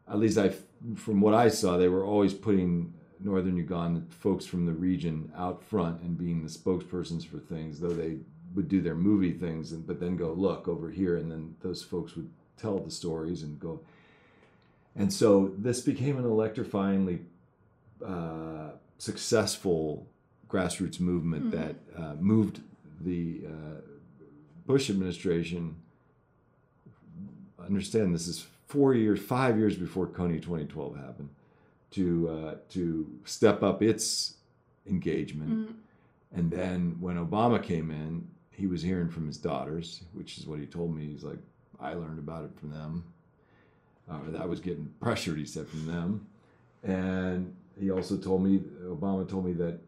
at 0.09 0.17
least 0.17 0.37
I, 0.37 0.53
from 0.95 1.21
what 1.21 1.33
I 1.33 1.49
saw, 1.49 1.77
they 1.77 1.89
were 1.89 2.03
always 2.03 2.33
putting 2.33 2.93
Northern 3.23 3.55
Uganda 3.55 4.01
folks 4.09 4.45
from 4.45 4.65
the 4.65 4.73
region 4.73 5.31
out 5.35 5.63
front 5.63 6.01
and 6.01 6.17
being 6.17 6.43
the 6.43 6.49
spokespersons 6.49 7.25
for 7.25 7.39
things, 7.39 7.79
though 7.79 7.93
they 7.93 8.17
would 8.53 8.67
do 8.67 8.81
their 8.81 8.95
movie 8.95 9.31
things, 9.31 9.71
and 9.71 9.85
but 9.87 9.99
then 9.99 10.15
go 10.15 10.33
look 10.33 10.67
over 10.67 10.89
here, 10.89 11.17
and 11.17 11.31
then 11.31 11.55
those 11.61 11.81
folks 11.83 12.15
would 12.15 12.29
tell 12.57 12.79
the 12.79 12.91
stories 12.91 13.43
and 13.43 13.59
go. 13.59 13.79
And 14.95 15.11
so 15.11 15.53
this 15.57 15.81
became 15.81 16.17
an 16.17 16.23
electrifyingly 16.23 17.21
uh, 18.05 18.71
successful 18.97 20.05
grassroots 20.49 20.99
movement 20.99 21.51
that 21.51 21.75
uh, 21.97 22.15
moved 22.19 22.61
the 23.01 23.41
uh, 23.47 23.81
Bush 24.67 24.89
administration. 24.89 25.75
Understand 27.59 28.13
this 28.13 28.27
is 28.27 28.45
four 28.67 28.93
years, 28.93 29.19
five 29.19 29.57
years 29.57 29.75
before 29.75 30.07
Kony 30.07 30.41
2012 30.41 30.95
happened, 30.97 31.29
to 31.93 32.29
uh, 32.29 32.55
to 32.69 33.07
step 33.25 33.63
up 33.63 33.81
its 33.81 34.35
engagement. 34.87 35.75
And 36.35 36.51
then 36.51 36.97
when 36.99 37.15
Obama 37.17 37.61
came 37.61 37.91
in, 37.91 38.27
he 38.51 38.67
was 38.67 38.81
hearing 38.81 39.09
from 39.09 39.27
his 39.27 39.37
daughters, 39.37 40.03
which 40.13 40.37
is 40.37 40.47
what 40.47 40.59
he 40.59 40.65
told 40.65 40.95
me. 40.95 41.07
He's 41.07 41.23
like, 41.23 41.39
I 41.79 41.93
learned 41.93 42.19
about 42.19 42.45
it 42.45 42.51
from 42.59 42.71
them. 42.71 43.03
Uh, 44.09 44.19
that 44.31 44.41
I 44.41 44.45
was 44.45 44.59
getting 44.59 44.91
pressured, 44.99 45.37
he 45.37 45.45
said, 45.45 45.67
from 45.67 45.85
them. 45.85 46.27
And 46.83 47.55
he 47.79 47.89
also 47.89 48.17
told 48.17 48.43
me, 48.43 48.59
Obama 48.85 49.27
told 49.27 49.45
me 49.45 49.53
that 49.53 49.79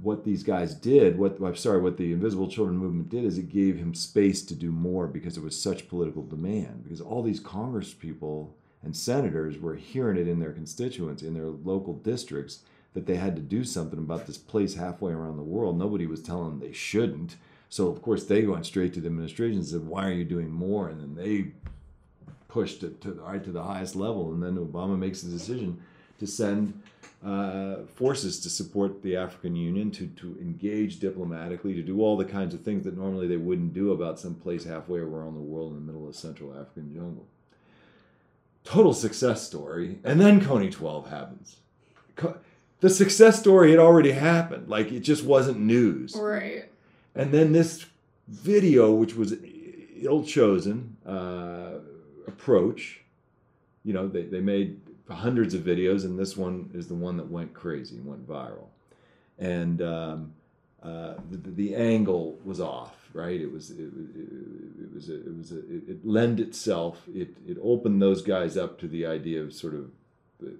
what 0.00 0.24
these 0.24 0.42
guys 0.42 0.74
did, 0.74 1.18
what 1.18 1.38
I'm 1.42 1.56
sorry, 1.56 1.80
what 1.80 1.96
the 1.96 2.12
Invisible 2.12 2.48
Children 2.48 2.78
movement 2.78 3.08
did 3.10 3.24
is 3.24 3.36
it 3.38 3.48
gave 3.50 3.76
him 3.76 3.94
space 3.94 4.42
to 4.46 4.54
do 4.54 4.70
more 4.70 5.06
because 5.06 5.34
there 5.34 5.44
was 5.44 5.60
such 5.60 5.88
political 5.88 6.22
demand. 6.22 6.84
Because 6.84 7.00
all 7.00 7.22
these 7.22 7.40
Congress 7.40 7.92
people 7.92 8.54
and 8.82 8.96
senators 8.96 9.58
were 9.58 9.76
hearing 9.76 10.16
it 10.16 10.28
in 10.28 10.40
their 10.40 10.52
constituents, 10.52 11.22
in 11.22 11.34
their 11.34 11.46
local 11.46 11.94
districts, 11.94 12.60
that 12.94 13.06
they 13.06 13.16
had 13.16 13.36
to 13.36 13.42
do 13.42 13.64
something 13.64 13.98
about 13.98 14.26
this 14.26 14.38
place 14.38 14.74
halfway 14.74 15.12
around 15.12 15.36
the 15.36 15.42
world. 15.42 15.78
Nobody 15.78 16.06
was 16.06 16.22
telling 16.22 16.50
them 16.50 16.60
they 16.60 16.72
shouldn't. 16.72 17.36
So 17.68 17.88
of 17.88 18.00
course 18.02 18.24
they 18.24 18.46
went 18.46 18.66
straight 18.66 18.94
to 18.94 19.00
the 19.00 19.08
administration 19.08 19.58
and 19.58 19.66
said, 19.66 19.86
"Why 19.86 20.06
are 20.06 20.12
you 20.12 20.24
doing 20.24 20.50
more?" 20.50 20.88
And 20.88 21.00
then 21.00 21.14
they 21.14 21.52
pushed 22.48 22.82
it 22.82 23.00
to 23.02 23.12
right 23.12 23.44
to 23.44 23.52
the 23.52 23.62
highest 23.62 23.94
level. 23.94 24.32
And 24.32 24.42
then 24.42 24.56
Obama 24.56 24.98
makes 24.98 25.20
the 25.20 25.30
decision 25.30 25.80
to 26.18 26.26
send 26.26 26.80
uh, 27.24 27.78
forces 27.94 28.40
to 28.40 28.48
support 28.48 29.02
the 29.02 29.16
African 29.16 29.54
Union, 29.54 29.90
to, 29.90 30.06
to 30.06 30.36
engage 30.40 30.98
diplomatically, 30.98 31.74
to 31.74 31.82
do 31.82 32.00
all 32.00 32.16
the 32.16 32.24
kinds 32.24 32.54
of 32.54 32.62
things 32.62 32.84
that 32.84 32.96
normally 32.96 33.26
they 33.26 33.36
wouldn't 33.36 33.74
do 33.74 33.92
about 33.92 34.18
some 34.18 34.34
place 34.34 34.64
halfway 34.64 35.00
around 35.00 35.34
the 35.34 35.40
world 35.40 35.72
in 35.72 35.76
the 35.76 35.92
middle 35.92 36.06
of 36.06 36.14
the 36.14 36.18
Central 36.18 36.58
African 36.58 36.92
jungle. 36.94 37.26
Total 38.68 38.92
success 38.92 39.46
story. 39.46 39.98
And 40.04 40.20
then 40.20 40.42
Kony 40.42 40.70
12 40.70 41.08
happens. 41.08 41.56
The 42.80 42.90
success 42.90 43.40
story 43.40 43.70
had 43.70 43.80
already 43.80 44.12
happened. 44.12 44.68
Like 44.68 44.92
it 44.92 45.00
just 45.00 45.24
wasn't 45.24 45.58
news. 45.58 46.14
Right. 46.14 46.68
And 47.14 47.32
then 47.32 47.52
this 47.52 47.86
video, 48.28 48.92
which 48.92 49.14
was 49.14 49.34
ill 50.02 50.22
chosen 50.22 50.98
uh, 51.06 51.78
approach, 52.26 53.00
you 53.84 53.94
know, 53.94 54.06
they, 54.06 54.24
they 54.24 54.40
made 54.40 54.78
hundreds 55.08 55.54
of 55.54 55.62
videos, 55.62 56.04
and 56.04 56.18
this 56.18 56.36
one 56.36 56.68
is 56.74 56.88
the 56.88 56.94
one 56.94 57.16
that 57.16 57.30
went 57.30 57.54
crazy, 57.54 57.98
went 58.00 58.28
viral. 58.28 58.66
And 59.38 59.80
um, 59.80 60.34
uh, 60.82 61.14
the, 61.30 61.50
the 61.52 61.74
angle 61.74 62.38
was 62.44 62.60
off, 62.60 62.97
right? 63.12 63.40
It 63.40 63.50
was 63.52 63.70
it, 63.70 63.78
it, 63.78 63.88
it 64.84 64.94
was 64.94 65.08
a, 65.08 65.14
it 65.16 65.36
was 65.36 65.52
a, 65.52 65.58
it, 65.58 65.82
it 65.88 66.06
lend 66.06 66.40
itself. 66.40 67.02
It 67.14 67.36
it 67.46 67.58
opened 67.62 68.00
those 68.02 68.22
guys 68.22 68.56
up 68.56 68.78
to 68.80 68.88
the 68.88 69.06
idea 69.06 69.42
of 69.42 69.52
sort 69.52 69.74
of 69.74 69.90
uh, 70.44 70.50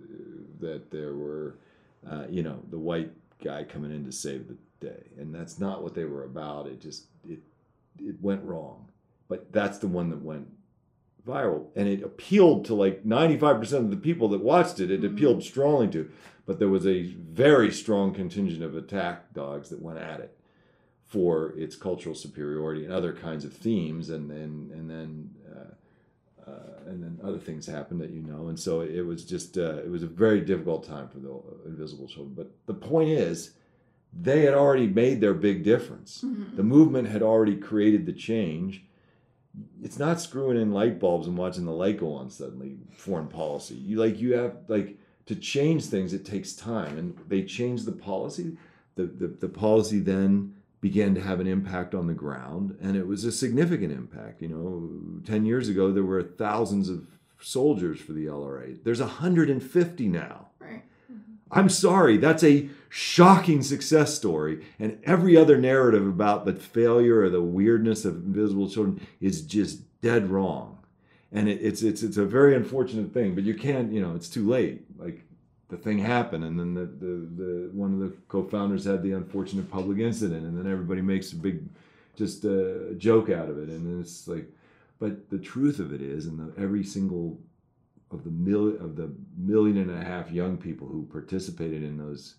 that 0.60 0.90
there 0.90 1.14
were, 1.14 1.56
uh, 2.08 2.24
you 2.28 2.42
know, 2.42 2.60
the 2.70 2.78
white 2.78 3.12
guy 3.42 3.64
coming 3.64 3.90
in 3.92 4.04
to 4.04 4.12
save 4.12 4.48
the 4.48 4.56
day, 4.86 5.04
and 5.18 5.34
that's 5.34 5.58
not 5.58 5.82
what 5.82 5.94
they 5.94 6.04
were 6.04 6.24
about. 6.24 6.66
It 6.66 6.80
just 6.80 7.04
it 7.28 7.40
it 7.98 8.16
went 8.20 8.42
wrong, 8.44 8.88
but 9.28 9.52
that's 9.52 9.78
the 9.78 9.88
one 9.88 10.10
that 10.10 10.22
went 10.22 10.48
viral 11.26 11.66
and 11.76 11.86
it 11.86 12.02
appealed 12.02 12.64
to 12.64 12.74
like 12.74 13.04
95% 13.04 13.72
of 13.74 13.90
the 13.90 13.96
people 13.98 14.28
that 14.30 14.40
watched 14.40 14.80
it 14.80 14.90
it 14.90 15.02
Mhm. 15.02 15.12
appealed 15.12 15.42
strongly 15.42 15.86
to 15.88 16.08
but 16.46 16.58
there 16.58 16.68
was 16.70 16.86
a 16.86 17.02
very 17.02 17.70
strong 17.70 18.14
contingent 18.14 18.62
of 18.62 18.74
attack 18.74 19.34
dogs 19.34 19.68
that 19.68 19.82
went 19.82 19.98
at 19.98 20.20
it 20.20 20.37
for 21.08 21.54
its 21.56 21.74
cultural 21.74 22.14
superiority 22.14 22.84
and 22.84 22.92
other 22.92 23.12
kinds 23.14 23.44
of 23.44 23.52
themes 23.52 24.10
and 24.10 24.30
then 24.30 24.70
and 24.72 24.90
then 24.90 25.30
uh, 25.50 26.50
uh, 26.50 26.90
and 26.90 27.02
then 27.02 27.18
other 27.24 27.38
things 27.38 27.66
happened 27.66 28.00
that 28.00 28.10
you 28.10 28.22
know. 28.22 28.48
And 28.48 28.58
so 28.60 28.82
it 28.82 29.00
was 29.02 29.24
just 29.24 29.56
uh, 29.58 29.78
it 29.78 29.90
was 29.90 30.02
a 30.02 30.06
very 30.06 30.40
difficult 30.42 30.84
time 30.86 31.08
for 31.08 31.18
the 31.18 31.40
invisible 31.66 32.06
children. 32.08 32.34
But 32.34 32.50
the 32.66 32.74
point 32.74 33.08
is 33.10 33.52
they 34.18 34.42
had 34.42 34.54
already 34.54 34.86
made 34.86 35.20
their 35.20 35.34
big 35.34 35.64
difference. 35.64 36.22
Mhm. 36.24 36.56
the 36.56 36.62
movement 36.62 37.08
had 37.08 37.22
already 37.22 37.56
created 37.56 38.06
the 38.06 38.12
change. 38.12 38.84
It's 39.82 39.98
not 39.98 40.20
screwing 40.20 40.60
in 40.60 40.72
light 40.72 41.00
bulbs 41.00 41.26
and 41.26 41.36
watching 41.36 41.64
the 41.64 41.72
light 41.72 41.98
go 41.98 42.12
on 42.12 42.30
suddenly 42.30 42.76
foreign 42.96 43.28
policy. 43.28 43.74
You 43.74 43.98
like 43.98 44.20
you 44.20 44.34
have 44.34 44.56
like 44.68 44.98
to 45.26 45.34
change 45.34 45.84
things 45.86 46.12
it 46.12 46.24
takes 46.24 46.52
time. 46.52 46.98
And 46.98 47.18
they 47.28 47.42
changed 47.44 47.86
the 47.86 47.92
policy. 47.92 48.56
The, 48.94 49.04
the, 49.04 49.28
the 49.28 49.48
policy 49.48 50.00
then 50.00 50.54
began 50.80 51.14
to 51.14 51.20
have 51.20 51.40
an 51.40 51.46
impact 51.46 51.94
on 51.94 52.06
the 52.06 52.14
ground 52.14 52.76
and 52.80 52.96
it 52.96 53.06
was 53.06 53.24
a 53.24 53.32
significant 53.32 53.92
impact 53.92 54.40
you 54.42 54.48
know 54.48 55.22
10 55.26 55.44
years 55.44 55.68
ago 55.68 55.92
there 55.92 56.04
were 56.04 56.22
thousands 56.22 56.88
of 56.88 57.06
soldiers 57.40 58.00
for 58.00 58.12
the 58.12 58.26
lra 58.26 58.74
there's 58.84 59.00
150 59.00 60.08
now 60.08 60.48
Right. 60.60 60.82
Mm-hmm. 61.10 61.32
I'm 61.50 61.68
sorry, 61.68 62.16
that's 62.16 62.44
a 62.44 62.68
shocking 62.88 63.62
success 63.62 64.14
story. 64.14 64.64
And 64.78 64.98
every 65.04 65.36
other 65.36 65.58
narrative 65.58 66.06
about 66.06 66.44
the 66.44 66.54
failure 66.54 67.20
or 67.20 67.30
the 67.30 67.42
weirdness 67.42 68.04
of 68.04 68.16
invisible 68.16 68.68
children 68.68 69.06
is 69.20 69.42
just 69.42 70.00
dead 70.00 70.30
wrong. 70.30 70.78
And 71.30 71.48
it, 71.48 71.60
it's 71.60 71.82
it's 71.82 72.02
it's 72.02 72.16
a 72.16 72.24
very 72.24 72.54
unfortunate 72.54 73.12
thing, 73.12 73.34
but 73.34 73.44
you 73.44 73.54
can't, 73.54 73.92
you 73.92 74.00
know, 74.00 74.14
it's 74.14 74.28
too 74.28 74.48
late. 74.48 74.84
Like 74.98 75.24
the 75.68 75.76
thing 75.76 75.98
happened, 75.98 76.44
and 76.44 76.58
then 76.58 76.74
the, 76.74 76.86
the, 76.86 77.42
the 77.42 77.70
one 77.72 77.92
of 77.92 78.00
the 78.00 78.16
co-founders 78.28 78.84
had 78.84 79.02
the 79.02 79.12
unfortunate 79.12 79.70
public 79.70 79.98
incident, 79.98 80.44
and 80.46 80.56
then 80.58 80.70
everybody 80.70 81.02
makes 81.02 81.32
a 81.32 81.36
big 81.36 81.62
just 82.16 82.44
a 82.44 82.94
joke 82.96 83.28
out 83.30 83.48
of 83.48 83.58
it, 83.58 83.68
and 83.68 83.86
then 83.86 84.00
it's 84.00 84.26
like, 84.26 84.48
but 84.98 85.28
the 85.30 85.38
truth 85.38 85.78
of 85.78 85.92
it 85.92 86.00
is, 86.02 86.26
and 86.26 86.38
the, 86.38 86.60
every 86.60 86.82
single 86.82 87.38
of 88.10 88.24
the 88.24 88.30
mil- 88.30 88.76
of 88.80 88.96
the 88.96 89.10
million 89.36 89.76
and 89.76 89.90
a 90.02 90.04
half 90.04 90.30
young 90.32 90.56
people 90.56 90.88
who 90.88 91.04
participated 91.12 91.82
in 91.82 91.98
those 91.98 92.36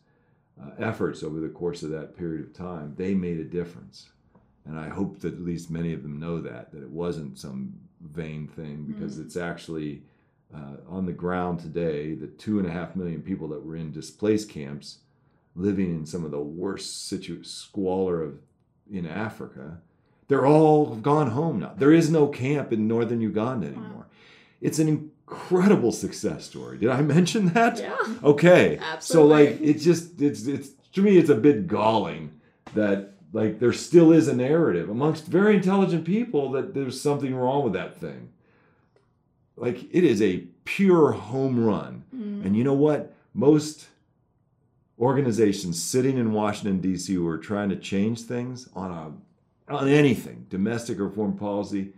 uh, 0.61 0.71
efforts 0.79 1.21
over 1.23 1.39
the 1.39 1.47
course 1.49 1.83
of 1.83 1.91
that 1.91 2.17
period 2.17 2.41
of 2.43 2.53
time, 2.53 2.93
they 2.97 3.13
made 3.13 3.39
a 3.39 3.43
difference. 3.43 4.09
And 4.65 4.77
I 4.79 4.89
hope 4.89 5.19
that 5.19 5.33
at 5.35 5.41
least 5.41 5.69
many 5.71 5.93
of 5.93 6.01
them 6.03 6.19
know 6.19 6.41
that 6.41 6.71
that 6.71 6.81
it 6.83 6.89
wasn't 6.89 7.37
some 7.39 7.73
vain 8.01 8.47
thing 8.47 8.83
because 8.85 9.17
Mm. 9.17 9.25
it's 9.25 9.37
actually 9.37 10.01
uh, 10.53 10.77
on 10.87 11.05
the 11.05 11.11
ground 11.13 11.59
today. 11.59 12.13
The 12.13 12.27
two 12.27 12.59
and 12.59 12.67
a 12.67 12.71
half 12.71 12.95
million 12.95 13.21
people 13.21 13.47
that 13.49 13.65
were 13.65 13.75
in 13.75 13.91
displaced 13.91 14.49
camps, 14.49 14.99
living 15.55 15.87
in 15.95 16.05
some 16.05 16.23
of 16.25 16.31
the 16.31 16.39
worst 16.39 17.07
situ- 17.07 17.43
squalor 17.43 18.23
of 18.23 18.39
in 18.91 19.05
Africa, 19.05 19.77
they're 20.27 20.47
all 20.47 20.95
gone 20.95 21.31
home 21.31 21.59
now. 21.59 21.73
There 21.77 21.93
is 21.93 22.09
no 22.09 22.27
camp 22.27 22.71
in 22.73 22.87
northern 22.87 23.21
Uganda 23.21 23.67
anymore. 23.67 24.07
It's 24.61 24.79
an 24.79 24.87
incredible 24.87 25.91
success 25.91 26.45
story. 26.45 26.77
Did 26.77 26.89
I 26.89 27.01
mention 27.17 27.47
that? 27.53 27.77
Yeah. 27.79 27.95
Okay. 28.23 28.77
Absolutely. 28.81 28.99
So 29.01 29.25
like 29.25 29.61
it 29.61 29.79
just 29.79 30.21
it's 30.21 30.45
it's 30.47 30.69
to 30.93 31.01
me 31.01 31.17
it's 31.17 31.29
a 31.29 31.35
bit 31.35 31.67
galling 31.67 32.31
that 32.73 33.13
like 33.31 33.59
there 33.59 33.73
still 33.73 34.11
is 34.11 34.27
a 34.27 34.35
narrative 34.35 34.89
amongst 34.89 35.25
very 35.25 35.55
intelligent 35.55 36.03
people 36.05 36.51
that 36.51 36.73
there's 36.73 36.99
something 36.99 37.33
wrong 37.35 37.63
with 37.63 37.73
that 37.73 37.99
thing. 37.99 38.29
Like 39.59 39.83
it 39.93 40.03
is 40.03 40.21
a 40.21 40.37
pure 40.63 41.11
home 41.11 41.63
run. 41.63 42.03
Mm. 42.15 42.45
And 42.45 42.55
you 42.55 42.63
know 42.63 42.73
what? 42.73 43.13
Most 43.33 43.87
organizations 44.99 45.81
sitting 45.81 46.17
in 46.17 46.31
Washington 46.33 46.79
D.C. 46.79 47.13
who 47.13 47.27
are 47.27 47.37
trying 47.37 47.69
to 47.69 47.75
change 47.75 48.21
things 48.21 48.69
on 48.75 48.91
a 48.91 49.73
on 49.73 49.87
anything, 49.87 50.47
domestic 50.49 50.99
or 50.99 51.09
foreign 51.11 51.37
policy, 51.37 51.93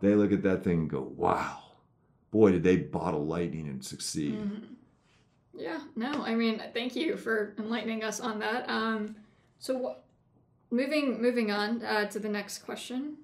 they 0.00 0.14
look 0.14 0.32
at 0.32 0.42
that 0.42 0.62
thing 0.62 0.80
and 0.80 0.90
go, 0.90 1.00
"Wow, 1.16 1.62
boy, 2.30 2.52
did 2.52 2.62
they 2.62 2.76
bottle 2.76 3.24
lightning 3.24 3.68
and 3.68 3.82
succeed." 3.82 4.34
Mhm. 4.34 4.60
Yeah, 5.54 5.80
no, 5.96 6.22
I 6.22 6.34
mean, 6.34 6.62
thank 6.74 6.94
you 6.94 7.16
for 7.16 7.54
enlightening 7.58 8.04
us 8.04 8.20
on 8.20 8.38
that. 8.40 8.68
Um, 8.68 9.16
so, 9.58 9.78
wh- 9.82 10.72
moving 10.74 11.22
moving 11.22 11.50
on 11.50 11.82
uh, 11.82 12.06
to 12.08 12.18
the 12.18 12.28
next 12.28 12.58
question. 12.58 13.16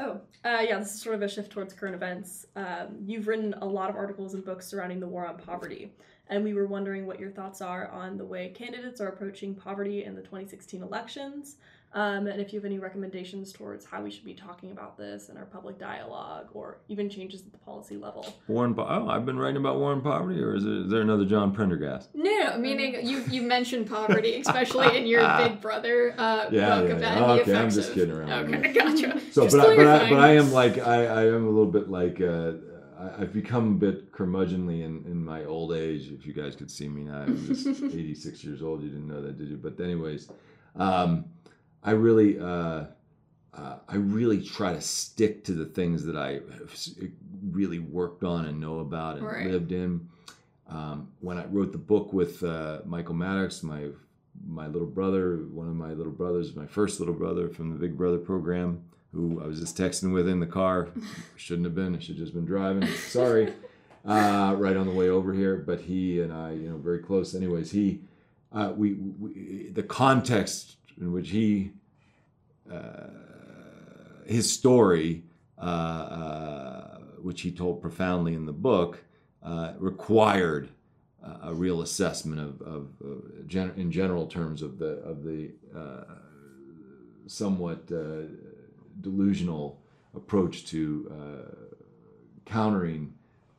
Oh, 0.00 0.20
uh, 0.44 0.64
yeah, 0.66 0.78
this 0.78 0.94
is 0.94 1.02
sort 1.02 1.14
of 1.14 1.22
a 1.22 1.28
shift 1.28 1.52
towards 1.52 1.74
current 1.74 1.94
events. 1.94 2.46
Um, 2.56 2.96
you've 3.04 3.28
written 3.28 3.54
a 3.60 3.66
lot 3.66 3.90
of 3.90 3.96
articles 3.96 4.34
and 4.34 4.44
books 4.44 4.66
surrounding 4.66 5.00
the 5.00 5.06
war 5.06 5.26
on 5.26 5.36
poverty, 5.36 5.92
and 6.28 6.42
we 6.42 6.54
were 6.54 6.66
wondering 6.66 7.06
what 7.06 7.20
your 7.20 7.30
thoughts 7.30 7.60
are 7.60 7.88
on 7.88 8.16
the 8.16 8.24
way 8.24 8.48
candidates 8.48 9.00
are 9.00 9.08
approaching 9.08 9.54
poverty 9.54 10.04
in 10.04 10.14
the 10.14 10.22
2016 10.22 10.82
elections, 10.82 11.56
um, 11.94 12.26
and 12.26 12.40
if 12.40 12.52
you 12.52 12.58
have 12.58 12.64
any 12.64 12.78
recommendations 12.78 13.52
towards 13.52 13.84
how 13.84 14.02
we 14.02 14.10
should 14.10 14.24
be 14.24 14.34
talking 14.34 14.70
about 14.70 14.96
this 14.96 15.28
in 15.28 15.36
our 15.36 15.44
public 15.44 15.78
dialogue, 15.78 16.48
or 16.54 16.78
even 16.88 17.10
changes 17.10 17.42
at 17.42 17.52
the 17.52 17.58
policy 17.58 17.96
level. 17.96 18.26
Warren, 18.48 18.74
po- 18.74 18.86
oh, 18.88 19.08
I've 19.08 19.26
been 19.26 19.38
writing 19.38 19.58
about 19.58 19.76
war 19.78 19.92
and 19.92 20.02
poverty, 20.02 20.40
or 20.40 20.54
is, 20.54 20.64
it, 20.64 20.70
is 20.72 20.90
there 20.90 21.02
another 21.02 21.24
John 21.26 21.52
Prendergast? 21.52 22.08
No, 22.14 22.30
no, 22.32 22.58
meaning 22.58 23.06
you 23.06 23.22
you 23.30 23.42
mentioned 23.42 23.88
poverty, 23.88 24.36
especially 24.40 24.96
in 24.96 25.06
your 25.06 25.20
Big 25.38 25.60
Brother 25.60 26.14
uh, 26.18 26.46
Yeah, 26.50 26.80
book 26.80 26.88
yeah, 26.88 26.94
about 26.96 27.00
yeah. 27.02 27.18
the 27.18 27.24
Okay, 27.32 27.40
effects 27.42 27.58
I'm 27.58 27.70
just 27.70 27.88
of- 27.90 27.94
kidding 27.94 28.14
around 28.14 28.50
with 28.50 28.60
Okay, 28.60 28.72
gotcha. 28.74 29.20
So, 29.32 29.44
Just 29.44 29.56
but 29.56 29.66
I, 29.66 29.76
but 29.76 29.86
I, 29.86 30.10
but 30.10 30.18
I 30.18 30.28
am 30.36 30.52
like 30.52 30.78
I, 30.78 31.06
I 31.06 31.26
am 31.26 31.46
a 31.46 31.50
little 31.50 31.70
bit 31.70 31.88
like 31.90 32.20
uh, 32.20 32.52
I, 32.98 33.22
I've 33.22 33.32
become 33.32 33.68
a 33.72 33.74
bit 33.76 34.12
curmudgeonly 34.12 34.82
in, 34.82 35.04
in 35.06 35.24
my 35.24 35.44
old 35.44 35.72
age. 35.74 36.10
If 36.10 36.26
you 36.26 36.32
guys 36.32 36.54
could 36.56 36.70
see 36.70 36.88
me 36.88 37.04
now, 37.04 37.22
I'm 37.22 37.46
just 37.46 37.66
86 37.82 38.44
years 38.44 38.62
old. 38.62 38.82
You 38.82 38.88
didn't 38.90 39.08
know 39.08 39.20
that, 39.22 39.38
did 39.38 39.48
you? 39.48 39.56
But 39.56 39.78
anyways, 39.82 40.28
um, 40.76 41.24
I 41.82 41.92
really 41.92 42.38
uh, 42.38 42.84
uh, 43.54 43.76
I 43.88 43.96
really 43.96 44.42
try 44.42 44.72
to 44.72 44.80
stick 44.80 45.44
to 45.44 45.52
the 45.52 45.66
things 45.66 46.04
that 46.04 46.16
I 46.16 46.32
have 46.58 46.74
really 47.50 47.78
worked 47.80 48.24
on 48.24 48.46
and 48.46 48.60
know 48.60 48.78
about 48.78 49.18
and 49.18 49.26
Right. 49.26 49.46
lived 49.50 49.72
in. 49.72 50.08
Um, 50.68 51.08
when 51.20 51.36
I 51.38 51.44
wrote 51.46 51.72
the 51.72 51.78
book 51.78 52.12
with 52.12 52.42
uh, 52.42 52.80
Michael 52.86 53.14
Mattocks, 53.14 53.62
my 53.62 53.88
my 54.48 54.66
little 54.66 54.88
brother, 54.88 55.36
one 55.52 55.68
of 55.68 55.74
my 55.74 55.92
little 55.92 56.12
brothers, 56.12 56.56
my 56.56 56.66
first 56.66 56.98
little 57.00 57.14
brother 57.14 57.48
from 57.50 57.70
the 57.72 57.78
Big 57.78 57.96
Brother 57.96 58.18
program, 58.18 58.82
who 59.12 59.42
I 59.42 59.46
was 59.46 59.60
just 59.60 59.76
texting 59.76 60.12
with 60.12 60.26
in 60.28 60.40
the 60.40 60.46
car. 60.46 60.88
Shouldn't 61.36 61.66
have 61.66 61.74
been. 61.74 61.94
I 61.94 61.98
should 61.98 62.16
have 62.16 62.24
just 62.24 62.32
been 62.34 62.46
driving. 62.46 62.86
Sorry. 62.88 63.52
Uh, 64.04 64.56
right 64.58 64.76
on 64.76 64.84
the 64.84 64.92
way 64.92 65.08
over 65.10 65.32
here, 65.32 65.58
but 65.64 65.80
he 65.82 66.20
and 66.22 66.32
I, 66.32 66.50
you 66.54 66.68
know, 66.68 66.76
very 66.76 66.98
close. 66.98 67.36
Anyways, 67.36 67.70
he, 67.70 68.00
uh, 68.52 68.72
we, 68.76 68.94
we, 68.94 69.68
the 69.72 69.84
context 69.84 70.74
in 71.02 71.10
which 71.12 71.30
he, 71.30 71.72
uh, 72.72 73.08
his 74.24 74.50
story, 74.50 75.24
uh, 75.58 75.64
uh, 75.64 76.98
which 77.20 77.40
he 77.40 77.50
told 77.50 77.82
profoundly 77.82 78.34
in 78.34 78.46
the 78.46 78.52
book, 78.52 79.02
uh, 79.42 79.72
required 79.78 80.68
uh, 81.24 81.50
a 81.50 81.54
real 81.54 81.82
assessment 81.82 82.40
of, 82.40 82.62
of, 82.62 82.88
of 83.04 83.48
gen- 83.48 83.72
in 83.76 83.90
general 83.90 84.26
terms 84.26 84.62
of 84.62 84.78
the 84.78 84.92
of 85.02 85.24
the 85.24 85.50
somewhat 87.26 87.86
delusional 89.00 89.80
approach 90.14 90.66
to 90.66 91.10
countering 92.44 93.12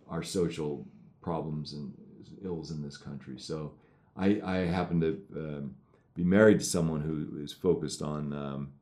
our 0.10 0.24
social 0.24 0.86
problems 1.22 1.74
and 1.74 1.94
ills 2.44 2.72
in 2.72 2.82
this 2.82 2.98
country. 2.98 3.36
So 3.38 3.74
I, 4.16 4.42
I 4.46 4.58
happen 4.58 5.00
to 5.02 5.22
um, 5.36 5.76
be 6.16 6.24
married 6.24 6.60
to 6.60 6.66
someone 6.66 7.02
who 7.02 7.42
is 7.44 7.54
focused 7.54 8.02
on 8.02 8.34
um, 8.34 8.74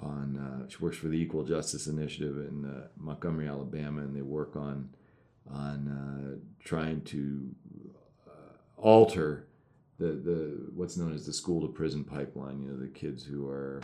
on 0.00 0.36
uh, 0.36 0.68
she 0.68 0.76
works 0.78 0.96
for 0.96 1.08
the 1.08 1.16
Equal 1.20 1.44
Justice 1.44 1.86
Initiative 1.86 2.36
in 2.36 2.64
uh, 2.64 2.86
Montgomery, 2.96 3.48
Alabama, 3.48 4.02
and 4.02 4.14
they 4.14 4.22
work 4.22 4.56
on 4.56 4.90
on 5.50 5.88
uh, 5.88 6.38
trying 6.62 7.02
to 7.02 7.48
uh, 8.28 8.30
alter 8.76 9.46
the 9.98 10.06
the 10.06 10.70
what's 10.74 10.96
known 10.96 11.14
as 11.14 11.26
the 11.26 11.32
school 11.32 11.60
to 11.60 11.68
prison 11.68 12.04
pipeline. 12.04 12.62
You 12.62 12.70
know, 12.70 12.76
the 12.76 12.88
kids 12.88 13.24
who 13.24 13.48
are 13.48 13.82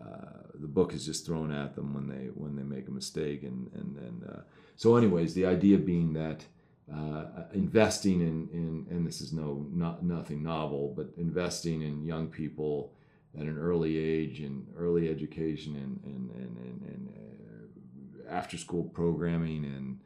uh, 0.00 0.48
the 0.54 0.66
book 0.66 0.92
is 0.92 1.04
just 1.04 1.24
thrown 1.26 1.52
at 1.52 1.74
them 1.76 1.94
when 1.94 2.08
they 2.08 2.26
when 2.34 2.56
they 2.56 2.62
make 2.62 2.88
a 2.88 2.92
mistake, 2.92 3.42
and 3.42 3.70
and 3.74 3.96
and 3.98 4.24
uh, 4.24 4.40
so, 4.76 4.96
anyways, 4.96 5.34
the 5.34 5.46
idea 5.46 5.78
being 5.78 6.14
that. 6.14 6.44
Uh, 6.92 7.44
investing 7.54 8.20
in, 8.20 8.48
in 8.52 8.86
and 8.90 9.06
this 9.06 9.22
is 9.22 9.32
no 9.32 9.66
not 9.72 10.04
nothing 10.04 10.42
novel 10.42 10.92
but 10.94 11.08
investing 11.16 11.80
in 11.80 12.04
young 12.04 12.26
people 12.26 12.92
at 13.38 13.44
an 13.44 13.58
early 13.58 13.96
age 13.96 14.40
and 14.40 14.66
early 14.76 15.08
education 15.08 15.74
and 15.76 15.98
and 16.04 16.30
and, 16.32 16.56
and, 16.58 16.82
and 16.82 17.08
uh, 17.08 18.30
after 18.30 18.58
school 18.58 18.84
programming 18.84 19.64
and 19.64 19.98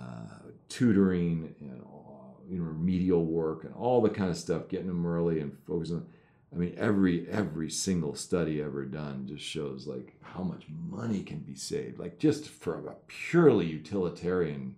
uh, 0.00 0.48
tutoring 0.70 1.54
and 1.60 1.82
you 2.48 2.58
know 2.58 2.64
remedial 2.64 3.26
work 3.26 3.64
and 3.64 3.74
all 3.74 4.00
the 4.00 4.08
kind 4.08 4.30
of 4.30 4.36
stuff 4.36 4.68
getting 4.68 4.86
them 4.86 5.06
early 5.06 5.38
and 5.38 5.54
focusing 5.66 5.96
on 5.96 6.06
I 6.52 6.58
mean, 6.58 6.74
every 6.76 7.28
every 7.30 7.70
single 7.70 8.14
study 8.14 8.60
ever 8.60 8.84
done 8.84 9.26
just 9.26 9.44
shows 9.44 9.86
like 9.86 10.14
how 10.20 10.42
much 10.42 10.66
money 10.68 11.22
can 11.22 11.38
be 11.38 11.54
saved, 11.54 11.98
like 11.98 12.18
just 12.18 12.48
for 12.48 12.88
a 12.88 12.94
purely 13.06 13.66
utilitarian, 13.66 14.76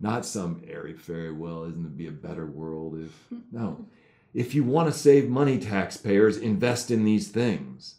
not 0.00 0.24
some 0.24 0.62
airy 0.66 0.94
fairy. 0.94 1.32
Well, 1.32 1.64
isn't 1.64 1.84
it 1.84 1.96
be 1.96 2.06
a 2.06 2.12
better 2.12 2.46
world 2.46 2.98
if 2.98 3.38
no? 3.52 3.86
If 4.34 4.54
you 4.54 4.62
want 4.62 4.92
to 4.92 4.98
save 4.98 5.28
money, 5.28 5.58
taxpayers 5.58 6.36
invest 6.36 6.90
in 6.90 7.04
these 7.04 7.28
things, 7.28 7.96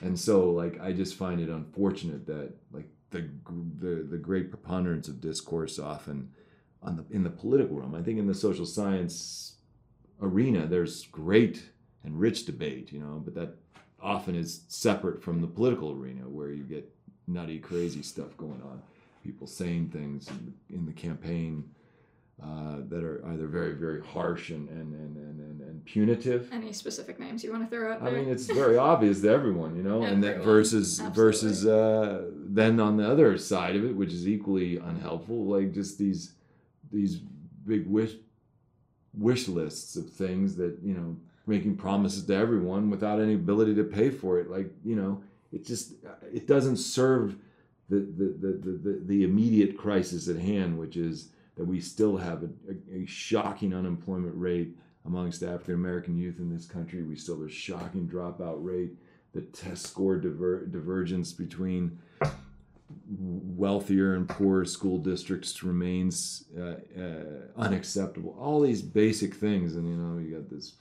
and 0.00 0.18
so 0.18 0.50
like 0.50 0.80
I 0.80 0.92
just 0.92 1.14
find 1.14 1.40
it 1.40 1.48
unfortunate 1.48 2.26
that 2.26 2.52
like 2.72 2.88
the 3.10 3.28
the 3.80 4.06
the 4.10 4.18
great 4.18 4.50
preponderance 4.50 5.08
of 5.08 5.20
discourse 5.20 5.78
often 5.78 6.30
on 6.82 6.96
the 6.96 7.04
in 7.10 7.22
the 7.22 7.30
political 7.30 7.76
realm. 7.76 7.94
I 7.94 8.02
think 8.02 8.18
in 8.18 8.26
the 8.26 8.34
social 8.34 8.66
science 8.66 9.54
arena, 10.20 10.66
there's 10.66 11.04
great 11.06 11.62
and 12.04 12.18
rich 12.18 12.46
debate, 12.46 12.92
you 12.92 13.00
know, 13.00 13.22
but 13.24 13.34
that 13.34 13.56
often 14.00 14.34
is 14.34 14.62
separate 14.68 15.22
from 15.22 15.40
the 15.40 15.46
political 15.46 15.92
arena 15.92 16.22
where 16.28 16.50
you 16.50 16.62
get 16.62 16.90
nutty, 17.26 17.58
crazy 17.58 18.02
stuff 18.02 18.36
going 18.36 18.62
on. 18.62 18.82
People 19.28 19.46
saying 19.46 19.90
things 19.90 20.26
in 20.28 20.54
the, 20.70 20.74
in 20.74 20.86
the 20.86 20.92
campaign 20.92 21.62
uh, 22.42 22.76
that 22.88 23.04
are 23.04 23.22
either 23.26 23.46
very, 23.46 23.74
very 23.74 24.00
harsh 24.02 24.48
and, 24.48 24.66
and, 24.70 24.94
and, 24.94 25.16
and, 25.18 25.38
and, 25.38 25.60
and 25.60 25.84
punitive. 25.84 26.50
Any 26.50 26.72
specific 26.72 27.20
names 27.20 27.44
you 27.44 27.52
want 27.52 27.68
to 27.70 27.76
throw 27.76 27.92
out 27.92 28.02
I 28.02 28.10
mean, 28.10 28.30
it's 28.30 28.46
very 28.46 28.78
obvious 28.78 29.20
to 29.20 29.28
everyone, 29.28 29.76
you 29.76 29.82
know, 29.82 30.02
and 30.02 30.24
that 30.24 30.38
versus 30.38 30.98
Absolutely. 30.98 31.22
versus 31.22 31.66
uh, 31.66 32.30
then 32.32 32.80
on 32.80 32.96
the 32.96 33.06
other 33.06 33.36
side 33.36 33.76
of 33.76 33.84
it, 33.84 33.94
which 33.94 34.14
is 34.14 34.26
equally 34.26 34.78
unhelpful, 34.78 35.44
like 35.44 35.74
just 35.74 35.98
these 35.98 36.32
these 36.90 37.16
big 37.66 37.86
wish 37.86 38.14
wish 39.12 39.46
lists 39.46 39.94
of 39.96 40.08
things 40.08 40.56
that 40.56 40.78
you 40.82 40.94
know 40.94 41.18
making 41.46 41.76
promises 41.76 42.24
to 42.24 42.34
everyone 42.34 42.88
without 42.88 43.20
any 43.20 43.34
ability 43.34 43.74
to 43.74 43.84
pay 43.84 44.08
for 44.08 44.40
it. 44.40 44.48
Like 44.48 44.72
you 44.86 44.96
know, 44.96 45.22
it 45.52 45.66
just 45.66 45.92
it 46.32 46.46
doesn't 46.46 46.78
serve 46.78 47.36
the 47.88 47.96
the 47.96 48.60
the 48.82 49.02
the, 49.06 49.24
immediate 49.24 49.76
crisis 49.76 50.28
at 50.28 50.36
hand, 50.36 50.78
which 50.78 50.96
is 50.96 51.30
that 51.56 51.64
we 51.64 51.80
still 51.80 52.16
have 52.16 52.42
a, 52.42 52.50
a, 52.70 53.02
a 53.02 53.06
shocking 53.06 53.74
unemployment 53.74 54.34
rate 54.36 54.76
amongst 55.06 55.42
African 55.42 55.74
American 55.74 56.16
youth 56.16 56.38
in 56.38 56.54
this 56.54 56.66
country. 56.66 57.02
We 57.02 57.16
still 57.16 57.38
have 57.38 57.48
a 57.48 57.50
shocking 57.50 58.08
dropout 58.08 58.58
rate. 58.58 58.92
The 59.32 59.40
test 59.42 59.86
score 59.86 60.16
diver, 60.16 60.66
divergence 60.66 61.32
between 61.32 61.98
wealthier 63.08 64.14
and 64.14 64.28
poorer 64.28 64.64
school 64.64 64.98
districts 64.98 65.62
remains 65.62 66.44
uh, 66.58 66.76
uh, 66.98 67.46
unacceptable. 67.56 68.36
All 68.38 68.60
these 68.60 68.82
basic 68.82 69.34
things, 69.34 69.76
and 69.76 69.88
you 69.88 69.96
know, 69.96 70.18
you 70.18 70.36
got 70.36 70.50
this 70.50 70.74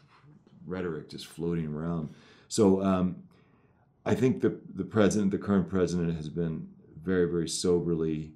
rhetoric 0.65 1.09
just 1.09 1.27
floating 1.27 1.67
around. 1.67 2.09
So 2.47 2.81
um, 2.83 3.23
I 4.05 4.15
think 4.15 4.41
the 4.41 4.59
the 4.75 4.85
president, 4.85 5.31
the 5.31 5.37
current 5.37 5.69
president, 5.69 6.15
has 6.15 6.29
been 6.29 6.67
very, 7.07 7.25
very 7.31 7.47
soberly, 7.47 8.33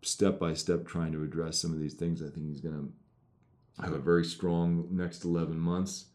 step 0.00 0.38
by 0.38 0.54
step, 0.54 0.86
trying 0.86 1.10
to 1.10 1.24
address 1.24 1.58
some 1.58 1.72
of 1.72 1.80
these 1.80 1.94
things. 1.94 2.22
I 2.22 2.28
think 2.28 2.46
he's 2.46 2.60
going 2.60 2.76
to 2.76 3.82
have 3.82 3.92
a 3.92 3.98
very 3.98 4.24
strong 4.24 4.86
next 4.92 5.24
11 5.24 5.58
months, 5.58 6.06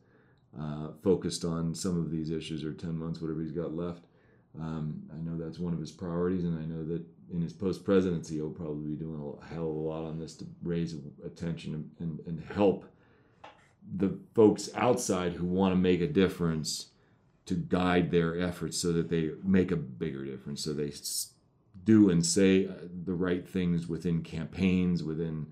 uh, 0.57 0.91
focused 1.03 1.43
on 1.43 1.75
some 1.75 1.99
of 1.99 2.09
these 2.09 2.31
issues, 2.31 2.63
or 2.63 2.71
10 2.71 2.97
months, 2.97 3.19
whatever 3.19 3.41
he's 3.41 3.51
got 3.51 3.75
left. 3.75 4.05
Um, 4.57 5.03
I 5.13 5.17
know 5.17 5.37
that's 5.37 5.59
one 5.59 5.73
of 5.73 5.79
his 5.79 5.91
priorities, 5.91 6.45
and 6.45 6.57
I 6.57 6.65
know 6.65 6.85
that 6.85 7.03
in 7.33 7.41
his 7.41 7.53
post 7.53 7.83
presidency, 7.83 8.35
he'll 8.35 8.49
probably 8.49 8.95
be 8.95 8.95
doing 8.95 9.19
a 9.19 9.45
hell 9.53 9.69
of 9.69 9.75
a 9.75 9.79
lot 9.79 10.05
on 10.05 10.19
this 10.19 10.35
to 10.35 10.45
raise 10.63 10.95
attention 11.25 11.91
and, 11.99 12.19
and, 12.25 12.43
help 12.53 12.85
the 13.97 14.17
folks 14.35 14.69
outside 14.75 15.33
who 15.33 15.45
want 15.45 15.71
to 15.73 15.77
make 15.77 16.01
a 16.01 16.07
difference 16.07 16.87
to 17.45 17.55
guide 17.55 18.11
their 18.11 18.39
efforts 18.39 18.77
so 18.77 18.91
that 18.93 19.09
they 19.09 19.31
make 19.43 19.71
a 19.71 19.75
bigger 19.75 20.25
difference. 20.25 20.63
So 20.63 20.73
they 20.73 20.91
do 21.83 22.09
and 22.09 22.25
say 22.25 22.67
uh, 22.67 22.73
the 23.05 23.13
right 23.13 23.47
things 23.47 23.87
within 23.87 24.21
campaigns, 24.21 25.03
within 25.03 25.47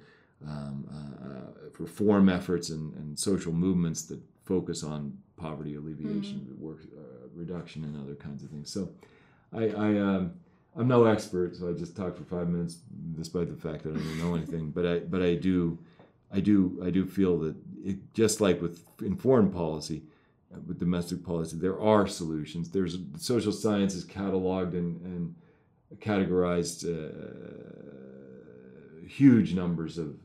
um, 0.47 0.87
uh, 0.91 1.27
uh, 1.29 1.69
reform 1.77 2.29
efforts, 2.29 2.69
and, 2.69 2.93
and 2.95 3.17
social 3.17 3.51
movements 3.51 4.03
that 4.03 4.19
focus 4.43 4.83
on 4.83 5.17
poverty 5.37 5.75
alleviation, 5.75 6.55
work 6.59 6.79
uh, 6.97 7.27
reduction, 7.33 7.83
and 7.83 8.01
other 8.01 8.15
kinds 8.15 8.43
of 8.43 8.49
things. 8.49 8.71
So 8.71 8.89
I, 9.53 9.69
I 9.69 9.97
um, 9.99 10.33
I'm 10.75 10.87
no 10.87 11.05
expert, 11.05 11.55
so 11.55 11.69
I 11.69 11.73
just 11.73 11.95
talked 11.95 12.17
for 12.17 12.23
five 12.23 12.47
minutes, 12.47 12.77
despite 13.15 13.49
the 13.49 13.69
fact 13.69 13.83
that 13.83 13.91
I 13.91 13.97
don't 13.97 14.19
know 14.19 14.35
anything. 14.35 14.71
But 14.71 14.85
I 14.85 14.99
but 14.99 15.21
I 15.21 15.35
do 15.35 15.77
I 16.31 16.39
do 16.39 16.81
I 16.83 16.89
do 16.89 17.05
feel 17.05 17.37
that 17.39 17.55
it, 17.83 18.13
just 18.13 18.39
like 18.39 18.61
with 18.61 18.83
in 19.01 19.15
foreign 19.15 19.49
policy, 19.49 20.03
uh, 20.53 20.59
with 20.67 20.79
domestic 20.79 21.23
policy, 21.23 21.57
there 21.57 21.79
are 21.79 22.07
solutions. 22.07 22.69
There's 22.69 22.97
social 23.17 23.51
science 23.51 23.95
is 23.95 24.05
cataloged 24.05 24.73
and, 24.73 25.01
and 25.01 25.35
categorized 25.97 26.85
uh, 26.85 27.49
huge 29.07 29.53
numbers 29.53 29.97
of 29.97 30.15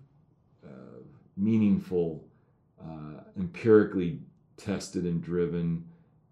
uh, 0.65 1.01
meaningful, 1.37 2.25
uh, 2.81 3.23
empirically 3.39 4.21
tested 4.57 5.05
and 5.05 5.23
driven 5.23 5.85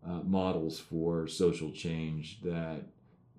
uh, 0.06 0.20
models 0.24 0.78
for 0.78 1.26
social 1.26 1.70
change 1.70 2.40
that, 2.42 2.82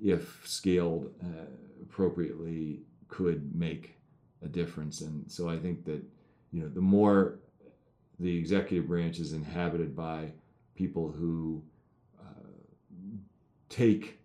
if 0.02 0.42
scaled 0.46 1.14
uh, 1.24 1.46
appropriately, 1.82 2.82
could 3.08 3.56
make 3.56 3.96
a 4.42 4.48
difference. 4.48 5.02
And 5.02 5.32
so 5.32 5.50
I 5.50 5.58
think 5.58 5.86
that 5.86 6.04
you 6.52 6.62
know 6.62 6.70
the 6.70 6.82
more 6.82 7.40
the 8.20 8.38
executive 8.38 8.88
branch 8.88 9.20
is 9.20 9.34
inhabited 9.34 9.96
by 9.96 10.32
people 10.76 11.12
who 11.12 11.62
uh, 12.20 12.50
take 13.70 14.20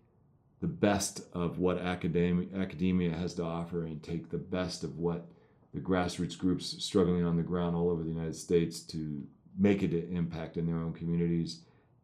the 0.61 0.67
best 0.67 1.21
of 1.33 1.59
what 1.59 1.77
academia, 1.79 2.47
academia 2.57 3.15
has 3.15 3.33
to 3.35 3.43
offer 3.43 3.85
and 3.85 4.01
take 4.03 4.29
the 4.29 4.37
best 4.37 4.83
of 4.83 4.97
what 4.97 5.25
the 5.73 5.79
grassroots 5.79 6.37
groups 6.37 6.75
struggling 6.83 7.23
on 7.23 7.37
the 7.37 7.43
ground 7.43 7.75
all 7.75 7.89
over 7.89 8.03
the 8.03 8.09
United 8.09 8.35
States 8.35 8.81
to 8.81 9.23
make 9.57 9.81
an 9.83 9.93
impact 10.11 10.57
in 10.57 10.65
their 10.65 10.77
own 10.77 10.93
communities, 10.93 11.61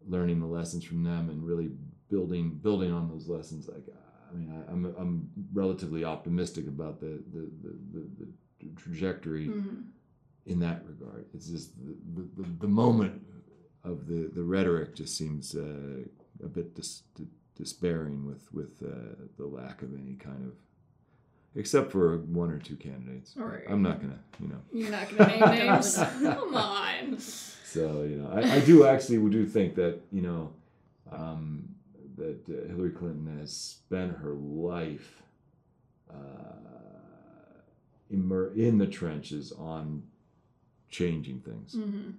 learning 0.07 0.39
the 0.39 0.45
lessons 0.45 0.83
from 0.83 1.03
them 1.03 1.29
and 1.29 1.43
really 1.43 1.69
building 2.09 2.51
building 2.61 2.91
on 2.93 3.09
those 3.09 3.27
lessons. 3.27 3.67
Like 3.67 3.83
I 4.31 4.35
mean, 4.35 4.49
I, 4.51 4.71
I'm 4.71 4.85
I'm 4.97 5.29
relatively 5.53 6.05
optimistic 6.05 6.67
about 6.67 6.99
the 6.99 7.21
the, 7.33 7.49
the, 7.63 7.73
the, 7.93 8.27
the 8.59 8.71
trajectory 8.75 9.47
Mhm. 9.47 9.85
in 10.45 10.59
that 10.59 10.83
regard. 10.87 11.25
It's 11.33 11.47
just 11.49 11.71
the, 12.15 12.25
the, 12.37 12.47
the 12.59 12.67
moment 12.67 13.21
of 13.83 14.07
the, 14.07 14.29
the 14.33 14.43
rhetoric 14.43 14.95
just 14.95 15.17
seems 15.17 15.55
uh, 15.55 16.03
a 16.43 16.47
bit 16.47 16.73
dis- 16.75 17.03
despairing 17.55 18.25
with 18.25 18.53
with 18.53 18.81
uh, 18.83 19.25
the 19.37 19.45
lack 19.45 19.81
of 19.81 19.93
any 19.93 20.15
kind 20.15 20.45
of, 20.45 20.53
except 21.55 21.91
for 21.91 22.17
one 22.17 22.51
or 22.51 22.59
two 22.59 22.75
candidates. 22.75 23.33
All 23.39 23.45
right. 23.45 23.63
I'm 23.69 23.81
not 23.81 24.01
gonna, 24.01 24.19
you 24.39 24.47
know. 24.47 24.61
You're 24.71 24.91
not 24.91 25.09
going 25.09 25.29
to 25.29 25.45
name 25.47 25.57
names. 25.67 25.95
Come 25.95 26.55
on. 26.55 27.19
So 27.19 28.03
you 28.03 28.17
know, 28.17 28.29
I, 28.33 28.55
I 28.55 28.59
do 28.61 28.85
actually 28.85 29.17
do 29.29 29.45
think 29.45 29.75
that 29.75 29.99
you 30.11 30.21
know 30.21 30.53
um, 31.11 31.69
that 32.17 32.39
uh, 32.49 32.67
Hillary 32.67 32.91
Clinton 32.91 33.37
has 33.39 33.55
spent 33.55 34.17
her 34.17 34.33
life 34.33 35.21
uh, 36.09 36.15
immer- 38.09 38.53
in 38.55 38.77
the 38.77 38.87
trenches 38.87 39.51
on 39.51 40.03
changing 40.89 41.41
things 41.41 41.73
hmm 41.73 42.11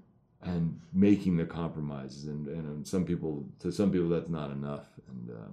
and 0.46 0.80
making 0.92 1.36
the 1.36 1.44
compromises 1.44 2.24
and, 2.26 2.46
and 2.48 2.86
some 2.86 3.04
people 3.04 3.44
to 3.60 3.70
some 3.72 3.90
people 3.90 4.08
that's 4.08 4.28
not 4.30 4.50
enough 4.50 4.86
and 5.08 5.30
uh, 5.30 5.50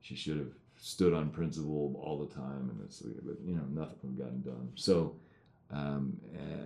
she 0.00 0.14
should 0.14 0.36
have 0.36 0.52
stood 0.80 1.12
on 1.12 1.30
principle 1.30 2.00
all 2.04 2.18
the 2.18 2.32
time 2.34 2.70
and 2.70 2.80
it's 2.84 3.00
but 3.00 3.36
you 3.44 3.56
know 3.56 3.82
nothing 3.82 4.16
gotten 4.16 4.42
done. 4.42 4.68
So 4.74 5.14
Um, 5.70 6.18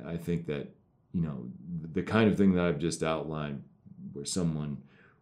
I 0.07 0.17
think 0.17 0.47
that 0.47 0.67
you 1.13 1.23
know 1.23 1.39
the 1.93 2.03
kind 2.03 2.31
of 2.31 2.37
thing 2.37 2.55
that 2.55 2.65
I've 2.65 2.79
just 2.79 3.03
outlined, 3.03 3.63
where 4.13 4.25
someone 4.25 4.77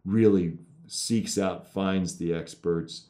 really 0.05 0.57
seeks 0.87 1.37
out, 1.37 1.67
finds 1.67 2.17
the 2.17 2.33
experts, 2.33 3.07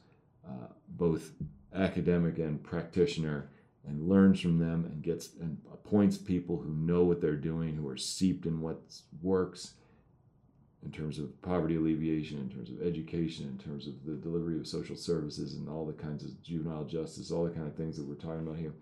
uh, 0.47 0.67
both 0.87 1.31
academic 1.73 2.37
and 2.37 2.63
practitioner, 2.63 3.49
and 3.87 4.07
learns 4.07 4.39
from 4.39 4.59
them 4.59 4.85
and 4.85 5.01
gets 5.01 5.31
and 5.39 5.57
appoints 5.73 6.17
people 6.17 6.57
who 6.57 6.73
know 6.73 7.03
what 7.03 7.21
they're 7.21 7.35
doing, 7.35 7.75
who 7.75 7.87
are 7.87 7.97
seeped 7.97 8.45
in 8.45 8.61
what 8.61 8.79
works 9.21 9.73
in 10.83 10.91
terms 10.91 11.19
of 11.19 11.39
poverty 11.41 11.75
alleviation, 11.75 12.39
in 12.39 12.49
terms 12.49 12.69
of 12.69 12.81
education, 12.81 13.45
in 13.45 13.57
terms 13.63 13.87
of 13.87 13.93
the 14.05 14.13
delivery 14.13 14.59
of 14.59 14.67
social 14.67 14.95
services 14.95 15.53
and 15.53 15.69
all 15.69 15.85
the 15.85 15.93
kinds 15.93 16.23
of 16.23 16.41
juvenile 16.41 16.83
justice, 16.83 17.31
all 17.31 17.43
the 17.43 17.51
kind 17.51 17.67
of 17.67 17.75
things 17.75 17.97
that 17.97 18.05
we're 18.05 18.15
talking 18.15 18.47
about 18.47 18.57
here. 18.57 18.73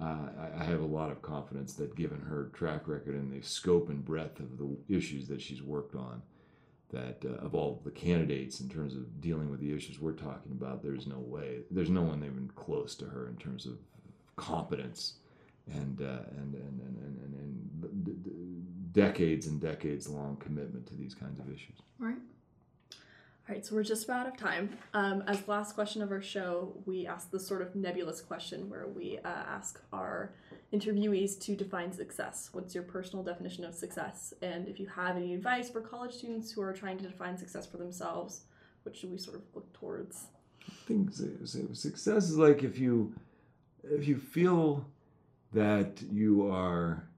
Uh, 0.00 0.28
I, 0.38 0.60
I, 0.60 0.64
have 0.64 0.80
a 0.80 0.86
lot 0.86 1.10
of 1.10 1.22
confidence 1.22 1.72
that 1.74 1.96
given 1.96 2.20
her 2.20 2.50
track 2.54 2.86
record 2.86 3.14
and 3.14 3.32
the 3.32 3.44
scope 3.44 3.88
and 3.88 4.04
breadth 4.04 4.38
of 4.38 4.56
the 4.56 4.76
issues 4.88 5.26
that 5.26 5.40
she's 5.40 5.60
worked 5.60 5.96
on, 5.96 6.22
that 6.92 7.24
uh, 7.24 7.44
of 7.44 7.54
all 7.54 7.80
the 7.84 7.90
candidates 7.90 8.60
in 8.60 8.68
terms 8.68 8.94
of 8.94 9.20
dealing 9.20 9.50
with 9.50 9.60
the 9.60 9.74
issues 9.74 10.00
we're 10.00 10.12
talking 10.12 10.52
about, 10.52 10.84
there's 10.84 11.06
no 11.08 11.18
way, 11.18 11.60
there's 11.70 11.90
no 11.90 12.02
one 12.02 12.18
even 12.18 12.50
close 12.54 12.94
to 12.94 13.06
her 13.06 13.28
in 13.28 13.36
terms 13.36 13.66
of 13.66 13.78
competence 14.38 15.14
and 15.66 16.00
uh, 16.00 16.24
and, 16.30 16.54
and, 16.54 16.80
and, 16.80 16.96
and, 17.04 17.34
and, 17.34 18.92
decades 18.92 19.46
and 19.46 19.60
decades 19.60 20.08
long 20.08 20.36
commitment 20.36 20.86
to 20.86 20.94
these 20.94 21.14
kinds 21.14 21.38
of 21.38 21.46
issues. 21.52 21.76
Right. 21.98 22.16
All 23.48 23.54
right, 23.54 23.64
so 23.64 23.74
we're 23.74 23.82
just 23.82 24.04
about 24.04 24.26
out 24.26 24.32
of 24.34 24.36
time. 24.36 24.76
Um, 24.92 25.22
as 25.26 25.40
the 25.42 25.50
last 25.50 25.74
question 25.74 26.02
of 26.02 26.10
our 26.10 26.20
show, 26.20 26.74
we 26.84 27.06
ask 27.06 27.30
the 27.30 27.40
sort 27.40 27.62
of 27.62 27.74
nebulous 27.74 28.20
question 28.20 28.68
where 28.68 28.86
we 28.88 29.18
uh, 29.24 29.28
ask 29.28 29.80
our 29.92 30.34
interviewees 30.72 31.40
to 31.40 31.54
define 31.54 31.92
success. 31.92 32.50
What's 32.52 32.74
your 32.74 32.84
personal 32.84 33.24
definition 33.24 33.64
of 33.64 33.74
success? 33.74 34.34
And 34.42 34.68
if 34.68 34.78
you 34.78 34.86
have 34.86 35.16
any 35.16 35.32
advice 35.32 35.70
for 35.70 35.80
college 35.80 36.12
students 36.12 36.50
who 36.50 36.60
are 36.60 36.74
trying 36.74 36.98
to 36.98 37.04
define 37.04 37.38
success 37.38 37.66
for 37.66 37.78
themselves, 37.78 38.42
what 38.82 38.94
should 38.94 39.10
we 39.10 39.18
sort 39.18 39.36
of 39.36 39.42
look 39.54 39.72
towards? 39.72 40.26
I 40.68 40.72
think 40.86 41.10
success 41.72 42.24
is 42.24 42.36
like 42.36 42.62
if 42.64 42.78
you 42.78 43.14
if 43.90 44.06
you 44.06 44.16
feel 44.16 44.86
that 45.52 46.02
you 46.10 46.50
are 46.50 47.08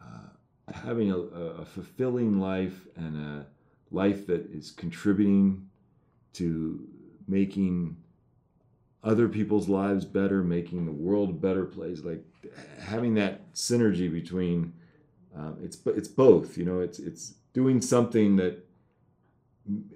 uh, 0.00 0.72
having 0.72 1.10
a, 1.10 1.18
a, 1.18 1.64
fulfilling 1.64 2.40
life 2.40 2.86
and 2.96 3.16
a 3.16 3.46
life 3.90 4.26
that 4.26 4.46
is 4.50 4.70
contributing 4.70 5.68
to 6.32 6.86
making 7.26 7.96
other 9.04 9.28
people's 9.28 9.68
lives 9.68 10.04
better, 10.04 10.42
making 10.42 10.86
the 10.86 10.92
world 10.92 11.30
a 11.30 11.34
better 11.34 11.64
place, 11.64 12.02
like 12.02 12.24
having 12.80 13.14
that 13.14 13.52
synergy 13.52 14.10
between 14.10 14.72
um, 15.36 15.58
it's 15.62 15.78
it's 15.86 16.08
both. 16.08 16.56
You 16.56 16.64
know, 16.64 16.80
it's 16.80 16.98
it's 16.98 17.34
doing 17.52 17.80
something 17.80 18.36
that 18.36 18.66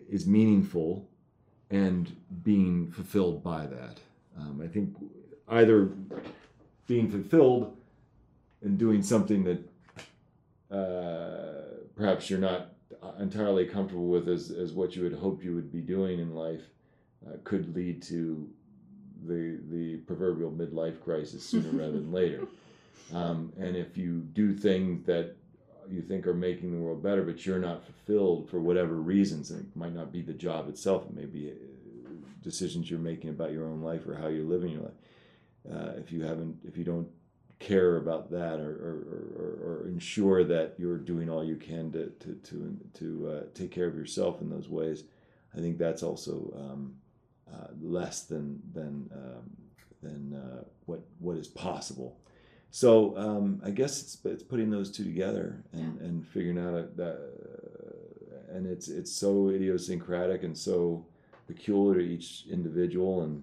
is 0.08 0.26
meaningful 0.26 1.08
and 1.70 2.14
being 2.42 2.90
fulfilled 2.92 3.42
by 3.42 3.66
that. 3.66 3.98
Um, 4.38 4.60
I 4.62 4.68
think 4.68 4.94
either 5.52 5.90
being 6.86 7.10
fulfilled 7.10 7.76
and 8.62 8.78
doing 8.78 9.02
something 9.02 9.44
that 9.44 10.74
uh, 10.74 11.86
perhaps 11.94 12.30
you're 12.30 12.38
not 12.38 12.68
entirely 13.18 13.66
comfortable 13.66 14.06
with 14.06 14.28
as, 14.28 14.50
as 14.50 14.72
what 14.72 14.96
you 14.96 15.04
had 15.04 15.12
hoped 15.12 15.44
you 15.44 15.54
would 15.54 15.72
be 15.72 15.80
doing 15.80 16.18
in 16.18 16.34
life 16.34 16.62
uh, 17.26 17.36
could 17.44 17.74
lead 17.74 18.02
to 18.02 18.48
the 19.24 19.60
the 19.70 19.96
proverbial 19.98 20.50
midlife 20.50 21.00
crisis 21.00 21.44
sooner 21.44 21.70
rather 21.72 21.92
than 21.92 22.12
later. 22.12 22.46
Um, 23.12 23.52
and 23.58 23.76
if 23.76 23.96
you 23.96 24.20
do 24.32 24.52
things 24.52 25.04
that 25.06 25.36
you 25.90 26.00
think 26.00 26.26
are 26.26 26.34
making 26.34 26.72
the 26.72 26.78
world 26.78 27.02
better, 27.02 27.22
but 27.22 27.44
you're 27.44 27.58
not 27.58 27.84
fulfilled 27.84 28.48
for 28.48 28.58
whatever 28.58 28.94
reasons, 28.94 29.50
and 29.50 29.60
it 29.60 29.76
might 29.76 29.94
not 29.94 30.12
be 30.12 30.22
the 30.22 30.32
job 30.32 30.68
itself, 30.68 31.04
it 31.04 31.14
may 31.14 31.26
be 31.26 31.50
uh, 31.50 32.08
decisions 32.42 32.90
you're 32.90 32.98
making 32.98 33.30
about 33.30 33.52
your 33.52 33.66
own 33.66 33.82
life 33.82 34.06
or 34.06 34.14
how 34.14 34.28
you're 34.28 34.44
living 34.44 34.70
your 34.70 34.82
life 34.82 34.92
uh, 35.70 35.92
if 35.96 36.10
you 36.12 36.22
haven't 36.22 36.56
if 36.64 36.76
you 36.76 36.84
don't 36.84 37.08
care 37.58 37.96
about 37.96 38.30
that 38.30 38.58
or, 38.58 38.72
or, 38.72 38.96
or, 39.36 39.84
or, 39.84 39.88
ensure 39.88 40.42
that 40.42 40.74
you're 40.78 40.98
doing 40.98 41.30
all 41.30 41.44
you 41.44 41.54
can 41.54 41.92
to 41.92 42.06
to 42.18 42.34
to, 42.42 42.76
to 42.92 43.30
uh, 43.30 43.42
take 43.54 43.70
care 43.70 43.86
of 43.86 43.94
yourself 43.94 44.40
in 44.40 44.50
those 44.50 44.68
ways, 44.68 45.04
I 45.56 45.60
think 45.60 45.78
that's 45.78 46.02
also 46.02 46.52
um, 46.58 46.96
uh, 47.52 47.68
less 47.80 48.22
than 48.22 48.60
than 48.72 49.08
um, 49.14 49.56
than 50.02 50.34
uh, 50.34 50.64
what 50.86 51.00
what 51.20 51.36
is 51.36 51.46
possible. 51.46 52.18
So 52.72 53.16
um, 53.16 53.60
I 53.64 53.70
guess 53.70 54.02
it's 54.02 54.18
it's 54.24 54.42
putting 54.42 54.70
those 54.70 54.90
two 54.90 55.04
together 55.04 55.62
and, 55.72 55.98
yeah. 56.00 56.06
and 56.06 56.26
figuring 56.26 56.58
out 56.58 56.74
a, 56.74 56.88
that, 56.96 57.20
and 58.50 58.66
it's 58.66 58.88
it's 58.88 59.12
so 59.12 59.50
idiosyncratic 59.50 60.42
and 60.42 60.58
so 60.58 61.06
peculiar 61.46 62.00
to 62.00 62.04
each 62.04 62.44
individual 62.50 63.22
and 63.22 63.42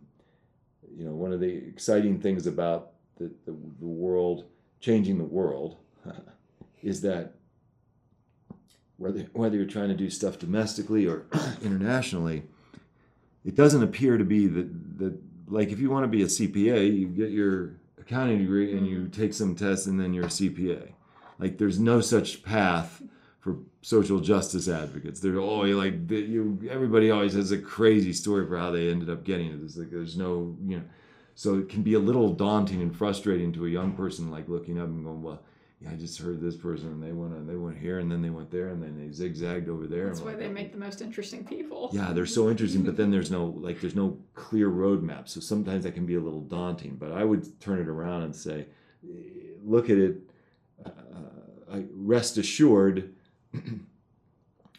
you 0.97 1.05
know, 1.05 1.11
one 1.11 1.33
of 1.33 1.39
the 1.39 1.49
exciting 1.49 2.19
things 2.19 2.47
about 2.47 2.91
the, 3.17 3.31
the, 3.45 3.55
the 3.79 3.87
world, 3.87 4.45
changing 4.79 5.17
the 5.17 5.23
world, 5.23 5.77
is 6.81 7.01
that 7.01 7.33
whether, 8.97 9.21
whether 9.33 9.55
you're 9.55 9.65
trying 9.65 9.89
to 9.89 9.95
do 9.95 10.09
stuff 10.09 10.39
domestically 10.39 11.07
or 11.07 11.25
internationally, 11.61 12.43
it 13.45 13.55
doesn't 13.55 13.83
appear 13.83 14.17
to 14.17 14.25
be 14.25 14.47
that, 14.47 14.99
that, 14.99 15.17
like, 15.47 15.69
if 15.69 15.79
you 15.79 15.89
want 15.89 16.03
to 16.03 16.07
be 16.07 16.21
a 16.21 16.27
CPA, 16.27 16.97
you 16.97 17.07
get 17.07 17.31
your 17.31 17.75
accounting 17.99 18.39
degree 18.39 18.77
and 18.77 18.87
you 18.87 18.99
mm-hmm. 18.99 19.21
take 19.21 19.33
some 19.33 19.55
tests 19.55 19.87
and 19.87 19.99
then 19.99 20.13
you're 20.13 20.25
a 20.25 20.27
CPA. 20.27 20.89
Like, 21.39 21.57
there's 21.57 21.79
no 21.79 22.01
such 22.01 22.43
path 22.43 23.01
for 23.39 23.57
social 23.81 24.19
justice 24.19 24.67
advocates. 24.67 25.19
They're 25.19 25.39
oh, 25.39 25.61
like 25.61 26.09
you. 26.11 26.59
Everybody 26.69 27.11
always 27.11 27.33
has 27.33 27.51
a 27.51 27.57
crazy 27.57 28.13
story 28.13 28.45
for 28.47 28.57
how 28.57 28.71
they 28.71 28.89
ended 28.89 29.09
up 29.09 29.23
getting 29.23 29.47
it. 29.47 29.59
It's 29.63 29.77
like 29.77 29.89
there's 29.89 30.17
no, 30.17 30.55
you 30.65 30.77
know, 30.77 30.83
so 31.35 31.57
it 31.57 31.69
can 31.69 31.81
be 31.81 31.93
a 31.93 31.99
little 31.99 32.33
daunting 32.33 32.81
and 32.81 32.95
frustrating 32.95 33.51
to 33.53 33.65
a 33.65 33.69
young 33.69 33.93
person, 33.93 34.29
like 34.29 34.49
looking 34.49 34.79
up 34.79 34.87
and 34.87 35.03
going, 35.03 35.23
well. 35.23 35.41
Yeah, 35.81 35.91
I 35.91 35.95
just 35.95 36.19
heard 36.19 36.41
this 36.41 36.57
person, 36.57 36.89
and 36.89 37.01
they 37.01 37.13
went, 37.13 37.33
on 37.33 37.47
they 37.47 37.55
went 37.55 37.77
here, 37.77 37.99
and 37.99 38.11
then 38.11 38.21
they 38.21 38.29
went 38.29 38.51
there, 38.51 38.67
and 38.67 38.83
then 38.83 38.99
they 38.99 39.13
zigzagged 39.13 39.69
over 39.69 39.87
there. 39.87 40.07
That's 40.07 40.19
why 40.19 40.31
like, 40.31 40.39
they 40.39 40.49
make 40.49 40.73
the 40.73 40.77
most 40.77 40.99
interesting 40.99 41.45
people. 41.45 41.89
Yeah, 41.93 42.11
they're 42.11 42.25
so 42.25 42.49
interesting, 42.49 42.83
but 42.83 42.97
then 42.97 43.09
there's 43.09 43.31
no 43.31 43.45
like, 43.45 43.79
there's 43.79 43.95
no 43.95 44.17
clear 44.33 44.69
roadmap. 44.69 45.29
So 45.29 45.39
sometimes 45.39 45.85
that 45.85 45.93
can 45.93 46.05
be 46.05 46.15
a 46.15 46.19
little 46.19 46.41
daunting. 46.41 46.97
But 46.97 47.13
I 47.13 47.23
would 47.23 47.61
turn 47.61 47.79
it 47.79 47.87
around 47.87 48.23
and 48.23 48.35
say, 48.35 48.65
look 49.63 49.89
at 49.89 49.97
it. 49.97 50.17
Uh, 50.85 51.79
rest 51.93 52.37
assured 52.37 53.13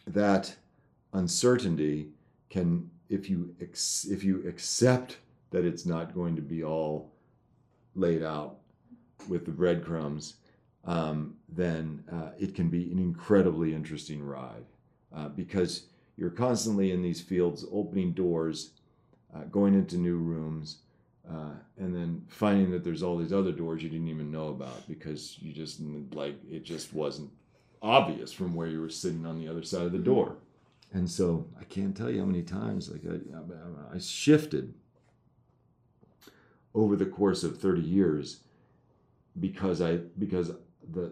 that 0.07 0.55
uncertainty 1.13 2.09
can 2.49 2.89
if 3.09 3.29
you 3.29 3.53
ex, 3.61 4.05
if 4.09 4.23
you 4.23 4.43
accept 4.47 5.17
that 5.51 5.65
it's 5.65 5.85
not 5.85 6.15
going 6.15 6.35
to 6.35 6.41
be 6.41 6.63
all 6.63 7.11
laid 7.95 8.23
out 8.23 8.55
with 9.27 9.45
the 9.45 9.51
breadcrumbs, 9.51 10.35
um, 10.85 11.35
then 11.49 12.03
uh, 12.11 12.29
it 12.39 12.55
can 12.55 12.69
be 12.69 12.89
an 12.91 12.97
incredibly 12.97 13.73
interesting 13.73 14.23
ride 14.23 14.65
uh, 15.15 15.27
because 15.29 15.87
you're 16.17 16.29
constantly 16.29 16.91
in 16.91 17.01
these 17.01 17.21
fields 17.21 17.65
opening 17.71 18.13
doors, 18.13 18.71
uh, 19.35 19.43
going 19.51 19.73
into 19.73 19.97
new 19.97 20.17
rooms, 20.17 20.77
uh, 21.29 21.53
and 21.77 21.95
then 21.95 22.23
finding 22.29 22.71
that 22.71 22.83
there's 22.83 23.03
all 23.03 23.17
these 23.17 23.33
other 23.33 23.51
doors 23.51 23.83
you 23.83 23.89
didn't 23.89 24.07
even 24.07 24.31
know 24.31 24.47
about 24.47 24.87
because 24.87 25.37
you 25.39 25.53
just 25.53 25.79
like 26.13 26.35
it 26.49 26.63
just 26.63 26.93
wasn't 26.93 27.29
obvious 27.81 28.31
from 28.31 28.53
where 28.53 28.67
you 28.67 28.79
were 28.79 28.89
sitting 28.89 29.25
on 29.25 29.39
the 29.39 29.47
other 29.47 29.63
side 29.63 29.83
of 29.83 29.91
the 29.91 29.99
door. 29.99 30.37
And 30.93 31.09
so 31.09 31.47
I 31.59 31.63
can't 31.63 31.95
tell 31.95 32.09
you 32.09 32.19
how 32.19 32.25
many 32.25 32.43
times 32.43 32.89
like 32.89 33.01
I, 33.05 33.95
I 33.95 33.99
shifted 33.99 34.73
over 36.73 36.95
the 36.95 37.05
course 37.05 37.43
of 37.43 37.59
30 37.59 37.81
years 37.81 38.41
because 39.39 39.81
I 39.81 39.97
because 40.17 40.51
the 40.91 41.11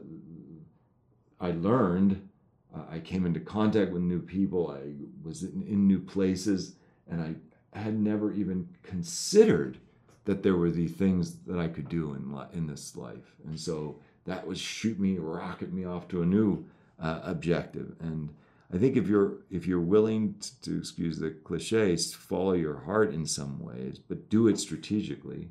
I 1.39 1.51
learned 1.51 2.27
uh, 2.75 2.83
I 2.91 2.99
came 2.99 3.25
into 3.25 3.39
contact 3.39 3.91
with 3.91 4.01
new 4.01 4.19
people 4.19 4.69
I 4.69 4.91
was 5.23 5.43
in, 5.43 5.63
in 5.67 5.87
new 5.87 5.99
places 5.99 6.75
and 7.09 7.21
I 7.21 7.79
had 7.79 7.97
never 7.97 8.33
even 8.33 8.67
considered 8.83 9.77
that 10.25 10.43
there 10.43 10.55
were 10.57 10.71
the 10.71 10.87
things 10.87 11.37
that 11.47 11.57
I 11.57 11.67
could 11.67 11.87
do 11.87 12.13
in 12.13 12.37
in 12.53 12.67
this 12.67 12.95
life 12.97 13.35
and 13.45 13.57
so 13.57 14.01
that 14.29 14.45
would 14.45 14.59
shoot 14.59 14.99
me, 14.99 15.17
rocket 15.17 15.73
me 15.73 15.85
off 15.85 16.07
to 16.07 16.21
a 16.21 16.25
new 16.25 16.63
uh, 17.01 17.19
objective. 17.23 17.95
And 17.99 18.29
I 18.71 18.77
think 18.77 18.95
if 18.95 19.07
you're 19.07 19.37
if 19.49 19.65
you're 19.65 19.79
willing 19.79 20.35
to, 20.39 20.61
to, 20.61 20.77
excuse 20.77 21.17
the 21.17 21.31
cliches, 21.31 22.13
follow 22.13 22.53
your 22.53 22.81
heart 22.81 23.11
in 23.11 23.25
some 23.25 23.59
ways, 23.59 23.97
but 23.97 24.29
do 24.29 24.47
it 24.47 24.59
strategically, 24.59 25.49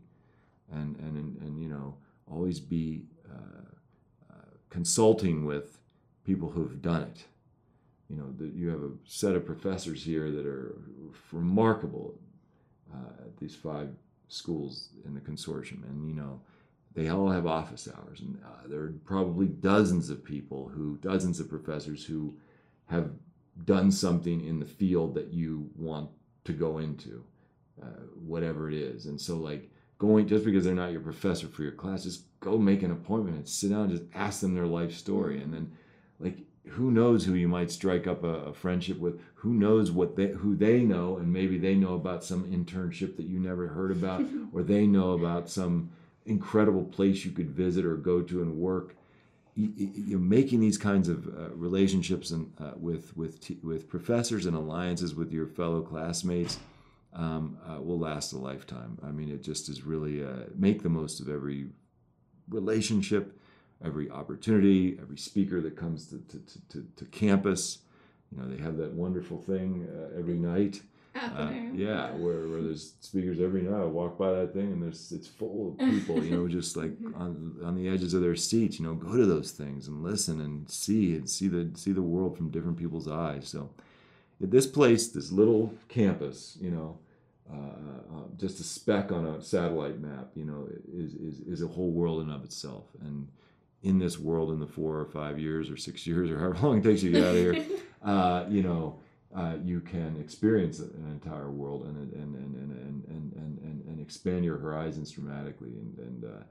and 0.73 0.97
and 0.97 1.17
and, 1.17 1.43
and 1.43 1.61
you 1.61 1.69
know 1.69 1.97
always 2.31 2.61
be 2.61 3.03
uh, 3.29 4.33
uh, 4.33 4.51
consulting 4.71 5.45
with 5.45 5.79
people 6.25 6.51
who've 6.51 6.81
done 6.81 7.03
it. 7.03 7.25
You 8.09 8.17
know, 8.17 8.33
that 8.39 8.55
you 8.55 8.69
have 8.69 8.83
a 8.83 8.93
set 9.05 9.35
of 9.35 9.45
professors 9.45 10.05
here 10.05 10.31
that 10.31 10.47
are 10.47 10.77
remarkable 11.33 12.15
uh, 12.95 13.25
at 13.27 13.37
these 13.39 13.57
five 13.57 13.89
schools 14.29 14.91
in 15.05 15.15
the 15.15 15.21
consortium, 15.21 15.83
and 15.91 16.09
you 16.09 16.15
know 16.15 16.41
they 16.95 17.09
all 17.09 17.31
have 17.31 17.47
office 17.47 17.89
hours, 17.97 18.21
and 18.21 18.39
uh, 18.45 18.67
there 18.69 18.81
are 18.81 18.95
probably 19.05 19.47
dozens 19.47 20.11
of 20.11 20.25
people 20.25 20.69
who, 20.69 20.97
dozens 20.97 21.39
of 21.41 21.49
professors 21.49 22.05
who 22.05 22.35
have 22.87 23.11
done 23.65 23.91
something 23.91 24.45
in 24.45 24.59
the 24.59 24.67
field 24.67 25.15
that 25.15 25.33
you 25.33 25.71
want 25.77 26.11
to 26.45 26.53
go 26.53 26.79
into, 26.79 27.25
uh, 27.83 28.03
whatever 28.15 28.69
it 28.69 28.75
is. 28.75 29.07
And 29.07 29.21
so, 29.21 29.37
like, 29.37 29.71
going 29.99 30.27
just 30.27 30.45
because 30.45 30.65
they're 30.65 30.75
not 30.75 30.93
your 30.93 31.01
professor 31.01 31.47
for 31.47 31.63
your 31.63 31.73
class, 31.73 32.05
just 32.05 32.25
go 32.41 32.57
make 32.57 32.83
an 32.83 32.93
appointment 32.93 33.37
and 33.37 33.49
sit 33.49 33.71
down 33.71 33.83
and 33.83 33.91
just 33.91 34.05
ask 34.15 34.41
them 34.41 34.55
their 34.55 34.67
life 34.67 34.95
story. 34.95 35.43
And 35.43 35.53
then, 35.53 35.73
like, 36.19 36.39
who 36.69 36.91
knows 36.91 37.25
who 37.25 37.35
you 37.35 37.49
might 37.49 37.71
strike 37.71 38.07
up 38.07 38.25
a, 38.25 38.29
a, 38.29 38.53
friendship 38.53 38.99
with? 38.99 39.21
Who 39.37 39.55
knows 39.55 39.91
what 39.91 40.17
they 40.17 40.29
who 40.29 40.57
they 40.57 40.83
know, 40.83 41.17
and 41.17 41.33
maybe 41.33 41.59
they 41.59 41.75
know 41.75 41.95
about 41.95 42.25
some 42.25 42.45
internship 42.45 43.17
that 43.17 43.27
you 43.27 43.41
never 43.41 43.69
heard 43.69 43.91
about, 43.91 44.23
or 44.53 44.63
they 44.63 44.87
know 44.87 45.13
about 45.13 45.49
some 45.49 45.91
incredible 46.29 46.85
place 46.85 47.25
you 47.25 47.31
could 47.31 47.51
visit 47.51 47.85
or 47.85 47.97
go 47.97 48.23
to 48.23 48.43
and 48.43 48.57
work. 48.57 48.95
You, 49.55 50.17
are 50.17 50.21
making 50.21 50.61
these 50.61 50.79
kinds 50.79 51.09
of 51.09 51.27
uh, 51.27 51.51
relationships 51.51 52.31
and 52.31 52.53
uh, 52.61 52.73
with 52.77 53.17
with 53.17 53.41
t- 53.41 53.59
with 53.63 53.89
professors 53.89 54.47
and 54.47 54.57
alliances 54.57 55.17
with 55.17 55.33
your 55.33 55.49
fellow 55.49 55.83
classmates 55.83 56.61
um, 57.13 57.59
uh, 57.69 57.81
will 57.81 57.99
last 57.99 58.33
a 58.33 58.39
lifetime. 58.39 58.99
I 59.03 59.11
mean, 59.11 59.31
it 59.31 59.43
just 59.43 59.69
is 59.69 59.83
really 59.83 60.25
uh, 60.25 60.45
make 60.55 60.83
the 60.83 60.89
most 60.89 61.19
of 61.19 61.29
every 61.29 61.67
relationship, 62.49 63.37
every 63.85 64.09
opportunity, 64.11 64.97
every 65.01 65.19
speaker 65.19 65.61
that 65.61 65.77
comes 65.77 66.07
to, 66.07 66.19
to, 66.29 66.39
to, 66.69 66.87
to 66.97 67.05
campus. 67.07 67.79
You 68.31 68.41
know, 68.41 68.49
they 68.49 68.63
have 68.63 68.77
that 68.77 68.93
wonderful 68.93 69.39
thing 69.39 69.89
uh, 69.91 70.19
every 70.19 70.39
night 70.39 70.83
uh, 71.19 71.51
yeah, 71.75 72.11
where, 72.13 72.49
where 72.49 72.63
there's 72.63 72.95
speakers 73.01 73.41
every 73.41 73.63
night. 73.63 73.81
I 73.81 73.85
walk 73.85 74.19
by 74.19 74.33
that 74.33 74.53
thing 74.53 74.73
and 74.73 74.83
there's 74.83 75.13
it's 75.13 75.27
full 75.27 75.73
of 75.73 75.79
people, 75.79 76.23
you 76.23 76.37
know, 76.37 76.49
just 76.49 76.77
like 76.77 76.93
on 77.15 77.57
on 77.65 77.75
the 77.75 77.89
edges 77.89 78.15
of 78.15 78.23
their 78.23 78.37
seats. 78.37 78.79
You 78.79 78.87
know, 78.87 78.95
go 78.95 79.17
to 79.17 79.27
those 79.27 79.53
things 79.53 79.89
and 79.89 80.03
listen 80.03 80.41
and 80.41 80.69
see 80.69 81.15
and 81.15 81.29
see 81.29 81.49
the 81.49 81.71
see 81.75 81.93
the 81.93 82.03
world 82.03 82.37
from 82.37 82.51
different 82.51 82.79
people's 82.79 83.09
eyes. 83.09 83.49
So, 83.49 83.71
at 84.43 84.51
this 84.51 84.67
place, 84.67 85.09
this 85.09 85.33
little 85.33 85.75
campus, 85.89 86.57
you 86.61 86.71
know, 86.71 86.99
uh, 87.53 87.57
uh, 87.57 88.23
just 88.37 88.61
a 88.61 88.65
speck 88.65 89.11
on 89.11 89.27
a 89.27 89.43
satellite 89.43 90.01
map, 90.01 90.31
you 90.35 90.45
know, 90.45 90.69
is, 90.93 91.15
is 91.15 91.41
is 91.41 91.63
a 91.63 91.69
whole 91.69 91.91
world 91.91 92.23
in 92.23 92.31
of 92.31 92.45
itself. 92.45 92.85
And 93.01 93.29
in 93.83 93.99
this 93.99 94.19
world, 94.19 94.51
in 94.51 94.61
the 94.61 94.67
four 94.67 94.99
or 94.99 95.07
five 95.07 95.39
years 95.39 95.71
or 95.71 95.77
six 95.77 96.07
years 96.07 96.31
or 96.31 96.39
however 96.39 96.67
long 96.67 96.79
it 96.79 96.85
takes 96.85 97.03
you 97.03 97.13
to 97.13 97.19
get 97.19 97.29
out 97.29 97.37
of 97.37 97.43
here, 97.43 97.67
uh, 98.05 98.45
you 98.49 98.63
know 98.63 98.99
uh, 99.35 99.57
you 99.63 99.81
can 99.81 100.17
experience 100.17 100.79
an 100.79 101.07
entire 101.11 101.51
world 101.51 101.85
and 101.85 101.97
and 101.97 102.35
and 102.35 102.55
and 102.55 103.05
and 103.09 103.33
and, 103.37 103.59
and, 103.63 103.85
and 103.87 104.01
expand 104.01 104.45
your 104.45 104.59
horizons 104.59 105.11
dramatically 105.11 105.69
and 105.69 105.99
and 105.99 106.25
uh, 106.25 106.43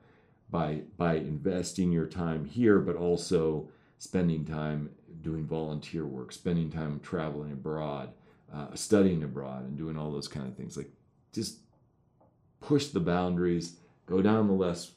by 0.50 0.82
by 0.98 1.16
investing 1.16 1.92
your 1.92 2.06
time 2.06 2.46
here, 2.46 2.80
but 2.80 2.96
also 2.96 3.70
spending 3.98 4.46
time 4.46 4.92
doing 5.22 5.46
volunteer 5.46 6.06
work, 6.06 6.32
spending 6.32 6.70
time 6.70 7.00
traveling 7.00 7.52
abroad, 7.52 8.14
uh, 8.54 8.68
studying 8.76 9.24
abroad, 9.24 9.66
and 9.66 9.78
doing 9.78 9.98
all 9.98 10.12
those 10.12 10.28
kind 10.28 10.48
of 10.48 10.56
things. 10.56 10.78
Like 10.78 10.92
just 11.34 11.60
push 12.62 12.88
the 12.88 13.00
boundaries, 13.00 13.78
go 14.06 14.22
down 14.22 14.48
the 14.48 14.54
less 14.54 14.92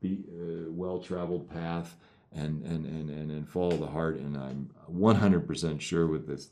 be, 0.00 0.24
uh, 0.30 0.70
well-traveled 0.70 1.50
path, 1.50 1.96
and, 2.32 2.62
and 2.64 2.86
and 2.86 3.10
and 3.10 3.30
and 3.30 3.48
follow 3.48 3.76
the 3.76 3.86
heart. 3.86 4.16
And 4.16 4.36
I'm 4.36 4.70
100% 4.90 5.80
sure 5.80 6.06
with 6.06 6.26
this 6.26 6.48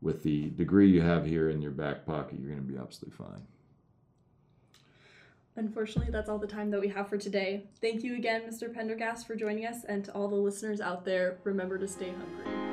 with 0.00 0.22
the 0.22 0.50
degree 0.50 0.90
you 0.90 1.00
have 1.00 1.26
here 1.26 1.50
in 1.50 1.60
your 1.62 1.70
back 1.72 2.04
pocket, 2.04 2.38
you're 2.38 2.50
going 2.50 2.64
to 2.64 2.72
be 2.72 2.78
absolutely 2.78 3.16
fine. 3.16 3.42
Unfortunately, 5.56 6.12
that's 6.12 6.28
all 6.28 6.38
the 6.38 6.46
time 6.46 6.70
that 6.70 6.80
we 6.80 6.88
have 6.88 7.08
for 7.08 7.16
today. 7.16 7.64
Thank 7.80 8.02
you 8.02 8.14
again, 8.16 8.42
Mr. 8.42 8.72
Pendergast, 8.72 9.26
for 9.26 9.34
joining 9.34 9.64
us, 9.64 9.84
and 9.84 10.04
to 10.04 10.12
all 10.12 10.28
the 10.28 10.36
listeners 10.36 10.80
out 10.82 11.04
there, 11.04 11.38
remember 11.44 11.78
to 11.78 11.88
stay 11.88 12.10
hungry. 12.10 12.65